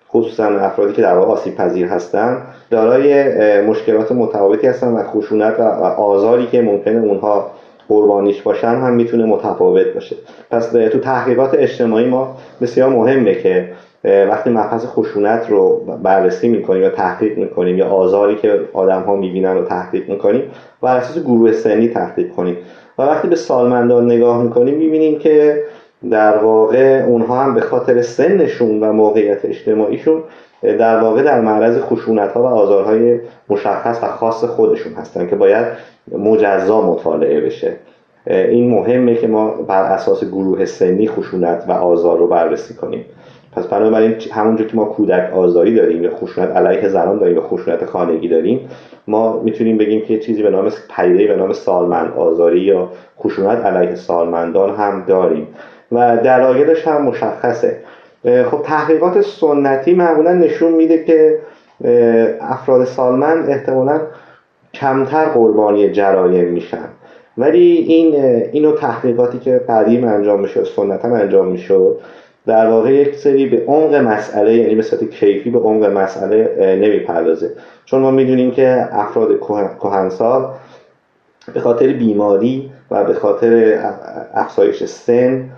خصوصا 0.09 0.45
افرادی 0.45 0.93
که 0.93 1.01
در 1.01 1.13
واقع 1.13 1.31
آسیب 1.31 1.55
پذیر 1.55 1.87
هستند 1.87 2.41
دارای 2.69 3.61
مشکلات 3.61 4.11
متفاوتی 4.11 4.67
هستن 4.67 4.87
و 4.87 5.03
خشونت 5.03 5.59
و 5.59 5.63
آزاری 5.83 6.45
که 6.45 6.61
ممکنه 6.61 6.99
اونها 6.99 7.51
قربانیش 7.89 8.41
باشن 8.41 8.67
هم 8.67 8.93
می‌تونه 8.93 9.25
متفاوت 9.25 9.93
باشه. 9.93 10.15
پس 10.51 10.71
تو 10.71 10.99
تحقیقات 10.99 11.53
اجتماعی 11.53 12.05
ما 12.05 12.37
بسیار 12.61 12.89
مهمه 12.89 13.35
که 13.35 13.69
وقتی 14.03 14.49
مبحث 14.49 14.85
خشونت 14.85 15.49
رو 15.49 15.81
بررسی 16.03 16.47
می‌کنیم 16.47 16.81
یا 16.81 16.89
تحقیق 16.89 17.37
می‌کنیم 17.37 17.77
یا 17.77 17.87
آزاری 17.87 18.35
که 18.35 18.59
آدم 18.73 19.01
ها 19.01 19.15
می‌بینن 19.15 19.53
رو 19.53 19.63
تحقیق 19.63 20.09
می‌کنیم 20.09 20.43
بر 20.81 20.97
اساس 20.97 21.19
گروه 21.23 21.51
سنی 21.51 21.87
تحقیق 21.87 22.33
کنیم. 22.33 22.57
و 22.97 23.01
وقتی 23.01 23.27
به 23.27 23.35
سالمندان 23.35 24.05
نگاه 24.05 24.43
می‌کنیم 24.43 24.77
می‌بینیم 24.77 25.19
که 25.19 25.63
در 26.11 26.37
واقع 26.37 27.03
اونها 27.07 27.43
هم 27.43 27.53
به 27.53 27.61
خاطر 27.61 28.01
سنشون 28.01 28.83
و 28.83 28.93
موقعیت 28.93 29.45
اجتماعیشون 29.45 30.23
در 30.61 30.99
واقع 30.99 31.23
در 31.23 31.41
معرض 31.41 31.79
خشونت 31.79 32.31
ها 32.31 32.43
و 32.43 32.45
آزارهای 32.45 33.19
مشخص 33.49 34.03
و 34.03 34.07
خاص 34.07 34.43
خودشون 34.43 34.93
هستن 34.93 35.27
که 35.27 35.35
باید 35.35 35.65
مجزا 36.17 36.81
مطالعه 36.81 37.41
بشه. 37.41 37.73
این 38.27 38.69
مهمه 38.69 39.15
که 39.15 39.27
ما 39.27 39.49
بر 39.49 39.83
اساس 39.83 40.23
گروه 40.23 40.65
سنی 40.65 41.07
خشونت 41.07 41.65
و 41.67 41.71
آزار 41.71 42.17
رو 42.17 42.27
بررسی 42.27 42.73
کنیم. 42.73 43.05
پس 43.57 43.67
بنابراین 43.67 44.15
همونجور 44.31 44.67
که 44.67 44.75
ما 44.75 44.85
کودک 44.85 45.33
آزاری 45.33 45.75
داریم 45.75 46.03
یا 46.03 46.09
خشونت 46.09 46.49
علیه 46.49 46.89
زنان 46.89 47.19
داریم 47.19 47.35
یا 47.35 47.41
خشونت 47.41 47.85
خانگی 47.85 48.27
داریم 48.27 48.69
ما 49.07 49.39
می‌تونیم 49.39 49.77
بگیم 49.77 50.01
که 50.01 50.19
چیزی 50.19 50.43
به 50.43 50.49
نام 50.49 50.71
پیده 50.95 51.27
به 51.27 51.35
نام 51.35 51.53
سالمند 51.53 52.13
آزاری 52.13 52.59
یا 52.59 52.89
خشونت 53.19 53.65
علیه 53.65 53.95
سالمندان 53.95 54.75
هم 54.75 55.03
داریم. 55.07 55.47
و 55.91 56.17
دلایلش 56.17 56.87
هم 56.87 57.01
مشخصه. 57.01 57.77
خب 58.51 58.61
تحقیقات 58.63 59.21
سنتی 59.21 59.93
معمولا 59.93 60.33
نشون 60.33 60.71
میده 60.73 61.03
که 61.03 61.39
افراد 62.41 62.85
سالمند 62.85 63.49
احتمالا 63.49 64.01
کمتر 64.73 65.25
قربانی 65.25 65.91
جرایم 65.91 66.47
میشن. 66.47 66.87
ولی 67.37 67.85
این 67.87 68.15
اینو 68.51 68.71
تحقیقاتی 68.71 69.39
که 69.39 69.61
قدیم 69.69 70.03
انجام 70.03 70.39
می‌شد 70.41 70.63
سنت 70.75 71.05
هم 71.05 71.13
انجام 71.13 71.47
می‌شد 71.47 71.99
در 72.47 72.67
واقع 72.67 72.93
یک 72.93 73.15
سری 73.15 73.45
به 73.45 73.63
عمق 73.67 73.95
مسئله 73.95 74.53
یعنی 74.53 74.75
به 74.75 74.81
صورت 74.81 75.03
کیفی 75.03 75.49
به 75.49 75.59
عمق 75.59 75.85
مسئله 75.85 76.75
نمی‌پردازه. 76.81 77.51
چون 77.85 78.01
ما 78.01 78.11
می‌دونیم 78.11 78.51
که 78.51 78.87
افراد 78.91 79.39
کهنسال 79.79 80.45
به 81.53 81.59
خاطر 81.59 81.87
بیماری 81.87 82.71
و 82.91 83.03
به 83.03 83.13
خاطر 83.13 83.79
افزایش 84.33 84.83
سن 84.83 85.49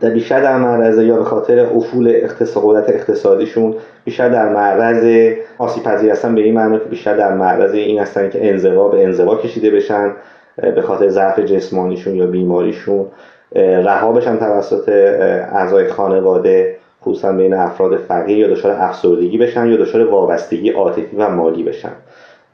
در 0.00 0.10
بیشتر 0.10 0.40
در 0.40 0.56
معرض 0.56 0.98
یا 0.98 1.16
به 1.16 1.24
خاطر 1.24 1.60
افول 1.60 2.26
قدرت 2.54 2.88
اقتصادیشون 2.88 3.74
بیشتر 4.04 4.28
در 4.28 4.48
معرض 4.48 5.32
آسیب 5.58 5.82
پذیر 5.82 6.10
هستن. 6.10 6.34
به 6.34 6.40
این 6.40 6.54
معنی 6.54 6.78
که 6.78 6.84
بیشتر 6.84 7.16
در 7.16 7.34
معرض 7.34 7.74
این 7.74 7.98
هستن 7.98 8.30
که 8.30 8.48
انزوا 8.48 8.88
به 8.88 9.04
انزوا 9.04 9.36
کشیده 9.36 9.70
بشن 9.70 10.12
به 10.56 10.82
خاطر 10.82 11.08
ضعف 11.08 11.38
جسمانیشون 11.38 12.14
یا 12.14 12.26
بیماریشون. 12.26 13.06
رها 13.56 14.12
بشن 14.12 14.36
توسط 14.36 14.88
اعضای 15.52 15.88
خانواده 15.88 16.76
خصوصا 17.02 17.32
بین 17.32 17.54
افراد 17.54 17.96
فقیر 17.96 18.38
یا 18.38 18.48
دچار 18.48 18.72
افسردگی 18.72 19.38
بشن 19.38 19.66
یا 19.66 19.76
دچار 19.76 20.10
وابستگی 20.10 20.70
عاطفی 20.70 21.16
و 21.16 21.30
مالی 21.30 21.62
بشن. 21.62 21.92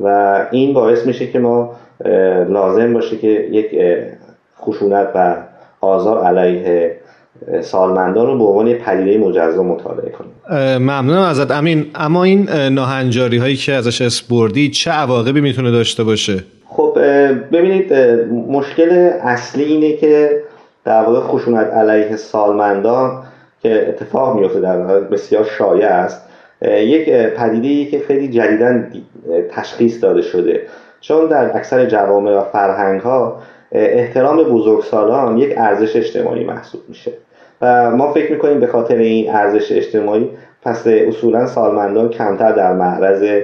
و 0.01 0.39
این 0.51 0.75
باعث 0.75 1.07
میشه 1.07 1.27
که 1.27 1.39
ما 1.39 1.77
لازم 2.49 2.93
باشه 2.93 3.17
که 3.17 3.29
یک 3.29 3.67
خشونت 4.61 5.09
و 5.15 5.37
آزار 5.81 6.25
علیه 6.25 6.97
سالمندان 7.63 8.27
رو 8.27 8.39
به 8.39 8.45
عنوان 8.45 8.75
پدیده 8.75 9.19
مجزا 9.19 9.63
مطالعه 9.63 10.11
کنیم. 10.11 10.33
ممنونم 10.79 11.23
ازت. 11.23 11.51
امین 11.51 11.87
اما 11.95 12.25
این 12.25 12.49
ناهنجاری 12.51 13.39
هایی 13.39 13.57
که 13.57 13.73
ازش 13.73 14.03
اسپردی 14.03 14.71
چه 14.71 14.91
عواقبی 14.91 15.41
می‌تونه 15.41 15.71
داشته 15.71 16.05
باشه؟ 16.05 16.45
خب 16.69 16.99
ببینید 17.53 17.95
مشکل 18.49 19.11
اصلی 19.23 19.65
اینه 19.65 19.97
که 19.97 20.31
در 20.85 21.03
واقع 21.03 21.21
خشونت 21.21 21.67
علیه 21.67 22.17
سالمندان 22.17 23.23
که 23.61 23.89
اتفاق 23.89 24.37
میفته 24.39 24.61
در 24.61 24.77
بسیار 25.01 25.45
شایع 25.45 25.87
است. 25.89 26.29
یک 26.63 27.11
پدیده 27.11 27.91
که 27.91 28.05
خیلی 28.07 28.29
جدیدن 28.29 28.93
تشخیص 29.51 30.03
داده 30.03 30.23
شده. 30.23 30.61
چون 31.01 31.27
در 31.27 31.57
اکثر 31.57 31.87
جوامع 31.87 32.39
و 32.39 32.41
فرهنگ 32.41 33.01
ها 33.01 33.41
احترام 33.73 34.43
بزرگسالان 34.43 35.39
یک 35.39 35.55
ارزش 35.57 35.97
اجتماعی 35.97 36.45
محسوب 36.45 36.81
میشه. 36.89 37.13
و 37.63 37.91
ما 37.91 38.13
فکر 38.13 38.33
می‌کنیم 38.33 38.61
به 38.61 38.67
خاطر 38.67 38.97
این 38.97 39.31
ارزش 39.31 39.73
اجتماعی 39.73 40.31
پس 40.63 40.87
اصولا 40.87 41.47
سالمندان 41.47 42.09
کمتر 42.09 42.53
در 42.53 42.73
معرض 42.73 43.43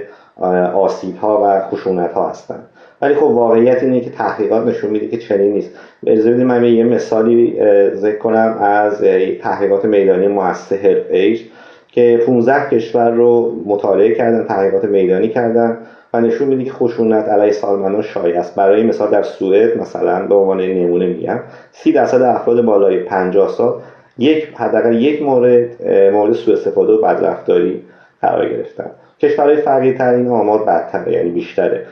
آسیب 0.74 1.16
ها 1.16 1.40
و 1.44 1.60
خشونت 1.60 2.12
ها 2.12 2.28
هستند. 2.28 2.66
ولی 3.02 3.14
خب 3.14 3.22
واقعیت 3.22 3.82
اینه 3.82 4.00
که 4.00 4.10
تحقیقات 4.10 4.66
نشون 4.66 4.90
میده 4.90 5.06
که 5.06 5.16
چنین 5.16 5.52
نیست. 5.52 5.70
اجازه 6.06 6.30
من 6.30 6.64
یه 6.64 6.84
مثالی 6.84 7.56
ذکر 7.94 8.18
کنم 8.18 8.58
از 8.60 9.00
تحقیقات 9.42 9.84
میدانی 9.84 10.28
مؤسسه 10.28 10.76
هلپ 10.76 11.06
ایج 11.10 11.40
که 11.88 12.22
15 12.26 12.68
کشور 12.70 13.10
رو 13.10 13.62
مطالعه 13.66 14.14
کردن 14.14 14.44
تحقیقات 14.44 14.84
میدانی 14.84 15.28
کردن 15.28 15.78
و 16.14 16.20
نشون 16.20 16.48
میده 16.48 16.64
که 16.64 16.72
خشونت 16.72 17.28
علیه 17.28 17.52
سالمندان 17.52 18.02
شایع 18.02 18.38
است. 18.38 18.54
برای 18.54 18.82
مثال 18.82 19.10
در 19.10 19.22
سوئد 19.22 19.78
مثلا 19.78 20.26
به 20.26 20.34
عنوان 20.34 20.60
نمونه 20.60 21.06
میگم 21.06 21.40
30 21.72 21.92
درصد 21.92 22.22
افراد 22.22 22.64
بالای 22.64 22.98
50 22.98 23.48
سال 23.48 23.80
یک 24.18 24.48
حداقل 24.54 25.02
یک 25.02 25.22
مورد 25.22 25.82
مورد 26.12 26.32
سوء 26.32 26.54
استفاده 26.54 26.92
و 26.92 27.02
بدرفتاری 27.02 27.82
قرار 28.22 28.48
گرفتن. 28.48 28.90
کشورهای 29.20 29.56
فقیرتر 29.56 30.14
این 30.14 30.28
آمار 30.28 30.64
بدتره 30.64 31.12
یعنی 31.12 31.30
بیشتره. 31.30 31.86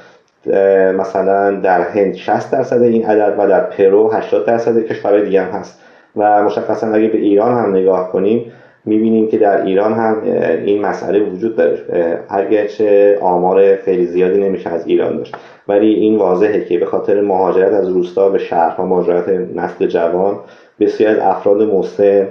مثلا 0.99 1.51
در 1.51 1.81
هند 1.81 2.15
60 2.15 2.51
درصد 2.51 2.83
این 2.83 3.05
عدد 3.07 3.35
و 3.39 3.49
در 3.49 3.61
پرو 3.61 4.11
80 4.13 4.47
درصد 4.47 4.79
کشورهای 4.79 5.25
دیگه 5.25 5.43
هم 5.43 5.51
هست. 5.51 5.81
و 6.17 6.43
مشخصا 6.43 6.93
اگه 6.93 7.09
به 7.09 7.19
ایران 7.19 7.59
هم 7.59 7.77
نگاه 7.77 8.13
کنیم 8.13 8.53
می‌بینیم 8.85 9.29
که 9.29 9.39
در 9.39 9.65
ایران 9.65 9.93
هم 9.93 10.23
این 10.65 10.83
مسئله 10.83 11.21
وجود 11.21 11.57
داره. 11.57 11.79
اگرچه 12.29 13.19
آمار 13.21 13.77
خیلی 13.77 14.07
زیادی 14.07 14.41
نمیشه 14.41 14.71
از 14.71 14.87
ایران 14.87 15.17
داشت. 15.17 15.37
ولی 15.69 15.95
این 15.95 16.17
واضحه 16.19 16.65
که 16.65 16.79
به 16.79 16.87
خاطر 16.87 17.21
مهاجرت 17.21 17.73
از 17.73 17.89
روستا 17.89 18.29
به 18.29 18.39
شهرها 18.39 18.87
مهاجرت 18.87 19.29
نسل 19.55 19.87
جوان 19.87 20.37
بسیار 20.81 21.13
از 21.13 21.19
افراد 21.19 21.63
مسن 21.63 22.29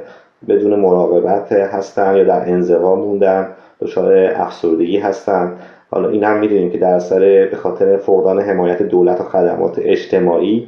بدون 0.49 0.79
مراقبت 0.79 1.51
هستن 1.51 2.15
یا 2.15 2.23
در 2.23 2.41
انزوا 2.49 2.95
موندن 2.95 3.47
دچار 3.81 4.31
افسردگی 4.35 4.97
هستن. 4.97 5.53
حالا 5.91 6.09
این 6.09 6.23
هم 6.23 6.39
می‌دونیم 6.39 6.71
که 6.71 6.77
در 6.77 6.93
اثر 6.93 7.19
به 7.51 7.57
خاطر 7.57 7.97
فقدان 7.97 8.41
حمایت 8.41 8.81
دولت 8.81 9.21
و 9.21 9.23
خدمات 9.23 9.79
اجتماعی 9.79 10.67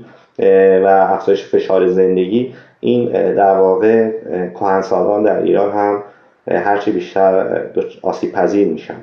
و 0.84 1.08
افزایش 1.10 1.46
فشار 1.46 1.88
زندگی 1.88 2.54
این 2.80 3.12
در 3.34 3.58
واقع 3.58 4.12
کهنسالان 4.54 5.24
در 5.24 5.38
ایران 5.44 5.72
هم 5.72 6.04
هرچی 6.52 6.92
بیشتر 6.92 7.62
آسیب 8.02 8.32
پذیر 8.32 8.68
میشن 8.68 8.96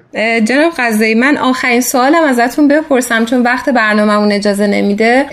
جناب 0.45 0.73
قضایی 0.79 1.14
من 1.14 1.37
آخرین 1.37 1.81
سوالم 1.81 2.25
ازتون 2.25 2.69
بپرسم 2.69 3.25
چون 3.25 3.43
وقت 3.43 3.69
برنامهمون 3.71 4.33
اجازه 4.33 4.67
نمیده 4.67 5.25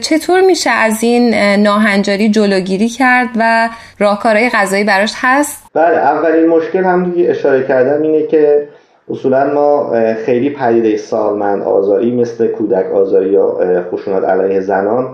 چطور 0.00 0.40
میشه 0.40 0.70
از 0.70 1.02
این 1.02 1.34
ناهنجاری 1.62 2.30
جلوگیری 2.30 2.88
کرد 2.88 3.28
و 3.38 3.68
راهکارهای 3.98 4.48
غذایی 4.48 4.84
براش 4.84 5.12
هست؟ 5.16 5.66
بله 5.74 5.96
اولین 5.96 6.46
مشکل 6.46 6.84
هم 6.84 7.10
دیگه 7.10 7.30
اشاره 7.30 7.66
کردم 7.66 8.02
اینه 8.02 8.26
که 8.26 8.68
اصولا 9.10 9.54
ما 9.54 9.92
خیلی 10.14 10.50
پدیده 10.50 10.96
سالمند 10.96 11.62
آزاری 11.62 12.16
مثل 12.16 12.46
کودک 12.46 12.92
آزاری 12.92 13.30
یا 13.30 13.58
خشونت 13.92 14.24
علیه 14.24 14.60
زنان 14.60 15.08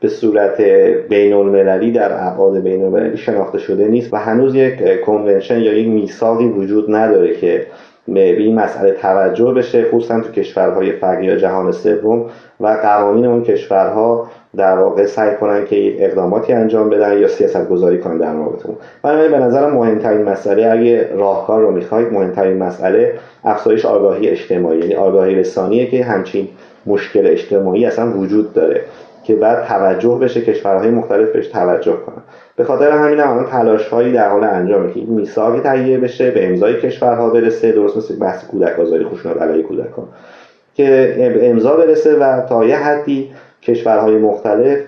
به 0.00 0.08
صورت 0.08 0.60
بین 1.08 1.32
المللی 1.32 1.92
در 1.92 2.26
ابعاد 2.28 2.58
بین 2.58 2.84
المللی 2.84 3.16
شناخته 3.16 3.58
شده 3.58 3.88
نیست 3.88 4.14
و 4.14 4.16
هنوز 4.16 4.54
یک 4.54 5.00
کنونشن 5.00 5.58
یا 5.58 5.72
یک 5.72 5.88
میثاقی 5.88 6.48
وجود 6.48 6.94
نداره 6.94 7.36
که 7.36 7.66
به 8.08 8.20
این 8.20 8.54
مسئله 8.54 8.90
توجه 8.90 9.52
بشه 9.52 9.84
خصوصا 9.84 10.20
تو 10.20 10.32
کشورهای 10.32 10.92
فقیر 10.92 11.38
جهان 11.38 11.72
سوم 11.72 12.26
و 12.60 12.66
قوانین 12.82 13.26
اون 13.26 13.42
کشورها 13.42 14.30
در 14.56 14.78
واقع 14.78 15.06
سعی 15.06 15.36
کنن 15.36 15.64
که 15.64 16.04
اقداماتی 16.04 16.52
انجام 16.52 16.90
بدن 16.90 17.18
یا 17.18 17.28
سیاست 17.28 17.68
گذاری 17.68 17.98
کنن 17.98 18.18
در 18.18 18.34
رابطه 18.34 18.66
اون 18.66 18.76
من 19.04 19.30
به 19.30 19.38
نظرم 19.38 19.74
مهمترین 19.74 20.22
مسئله 20.22 20.70
اگه 20.70 21.16
راهکار 21.16 21.60
رو 21.60 21.70
می‌خواید 21.70 22.12
مهمترین 22.12 22.58
مسئله 22.58 23.12
افزایش 23.44 23.84
آگاهی 23.84 24.28
اجتماعی. 24.28 24.78
یعنی 24.78 24.94
آگاهی 24.94 25.34
رسانیه 25.34 25.90
که 25.90 26.04
همچین 26.04 26.48
مشکل 26.86 27.26
اجتماعی 27.26 27.86
اصلا 27.86 28.18
وجود 28.18 28.52
داره 28.52 28.80
که 29.24 29.34
بعد 29.34 29.66
توجه 29.66 30.18
بشه 30.22 30.40
کشورهای 30.40 30.90
مختلف 30.90 31.28
بهش 31.28 31.46
توجه 31.46 31.96
کنن. 32.06 32.22
به 32.56 32.64
خاطر 32.64 32.90
همین 32.90 33.20
هم 33.20 33.30
الان 33.30 33.46
تلاش 33.46 33.88
هایی 33.88 34.12
در 34.12 34.28
حال 34.28 34.44
انجامه 34.44 34.92
که 34.92 35.00
میثاقی 35.00 35.60
تهیه 35.60 35.98
بشه 35.98 36.30
به 36.30 36.48
امضای 36.48 36.80
کشورها 36.80 37.30
برسه 37.30 37.72
درست 37.72 37.96
مثل 37.96 38.16
بحث 38.16 38.46
کودک 38.46 38.80
آزاری 38.80 39.04
خشونت 39.04 39.42
علیه 39.42 39.62
کودکان 39.62 40.08
که 40.74 41.16
امضا 41.42 41.76
برسه 41.76 42.16
و 42.16 42.40
تا 42.48 42.64
یه 42.64 42.76
حدی 42.76 43.30
کشورهای 43.66 44.16
مختلف 44.16 44.78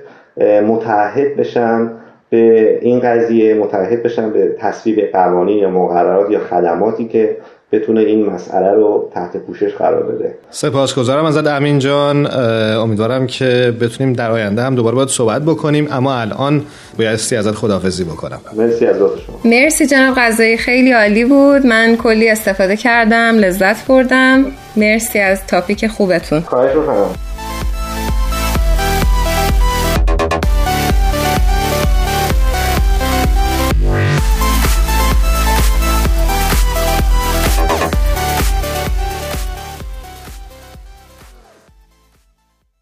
متحد 0.66 1.36
بشن 1.36 1.90
به 2.30 2.78
این 2.82 3.00
قضیه 3.00 3.54
متحد 3.54 4.02
بشن 4.02 4.30
به 4.30 4.56
تصویب 4.58 5.12
قوانین 5.12 5.58
یا 5.58 5.70
مقررات 5.70 6.30
یا 6.30 6.40
خدماتی 6.50 7.08
که 7.08 7.36
بتونه 7.72 8.00
این 8.00 8.26
مسئله 8.26 8.70
رو 8.74 9.10
تحت 9.14 9.36
پوشش 9.36 9.74
قرار 9.74 10.02
بده. 10.02 10.34
سپاسگزارم 10.50 11.24
ازت 11.24 11.46
امین 11.46 11.78
جان. 11.78 12.28
امیدوارم 12.76 13.26
که 13.26 13.74
بتونیم 13.80 14.12
در 14.12 14.30
آینده 14.30 14.62
هم 14.62 14.74
دوباره 14.74 14.96
باید 14.96 15.08
صحبت 15.08 15.42
بکنیم 15.42 15.88
اما 15.92 16.14
الان 16.14 16.62
بایستی 16.98 17.36
ازت 17.36 17.54
خداحافظی 17.54 18.04
بکنم. 18.04 18.40
مرسی 18.56 18.86
از 18.86 18.96
شما. 18.96 19.40
مرسی 19.44 19.86
جناب 19.86 20.14
قضایی 20.18 20.56
خیلی 20.56 20.92
عالی 20.92 21.24
بود. 21.24 21.66
من 21.66 21.96
کلی 21.96 22.28
استفاده 22.28 22.76
کردم 22.76 23.38
لذت 23.38 23.86
بردم. 23.86 24.44
مرسی 24.76 25.18
از 25.18 25.46
تاپیک 25.46 25.86
خوبتون. 25.86 26.40
خواهش 26.40 26.76
می‌کنم. 26.76 27.25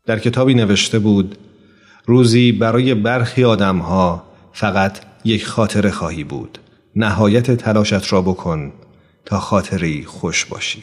در 0.07 0.19
کتابی 0.19 0.55
نوشته 0.55 0.99
بود 0.99 1.39
روزی 2.07 2.53
برای 2.53 2.95
برخی 2.95 3.45
آدمها 3.45 4.25
فقط 4.53 4.99
یک 5.25 5.47
خاطره 5.47 5.91
خواهی 5.91 6.25
بود. 6.25 6.59
نهایت 6.97 7.51
تلاشت 7.51 8.13
را 8.13 8.23
بکن 8.23 8.73
تا 9.25 9.41
خاطری 9.41 10.05
خوش 10.05 10.45
باشی. 10.45 10.83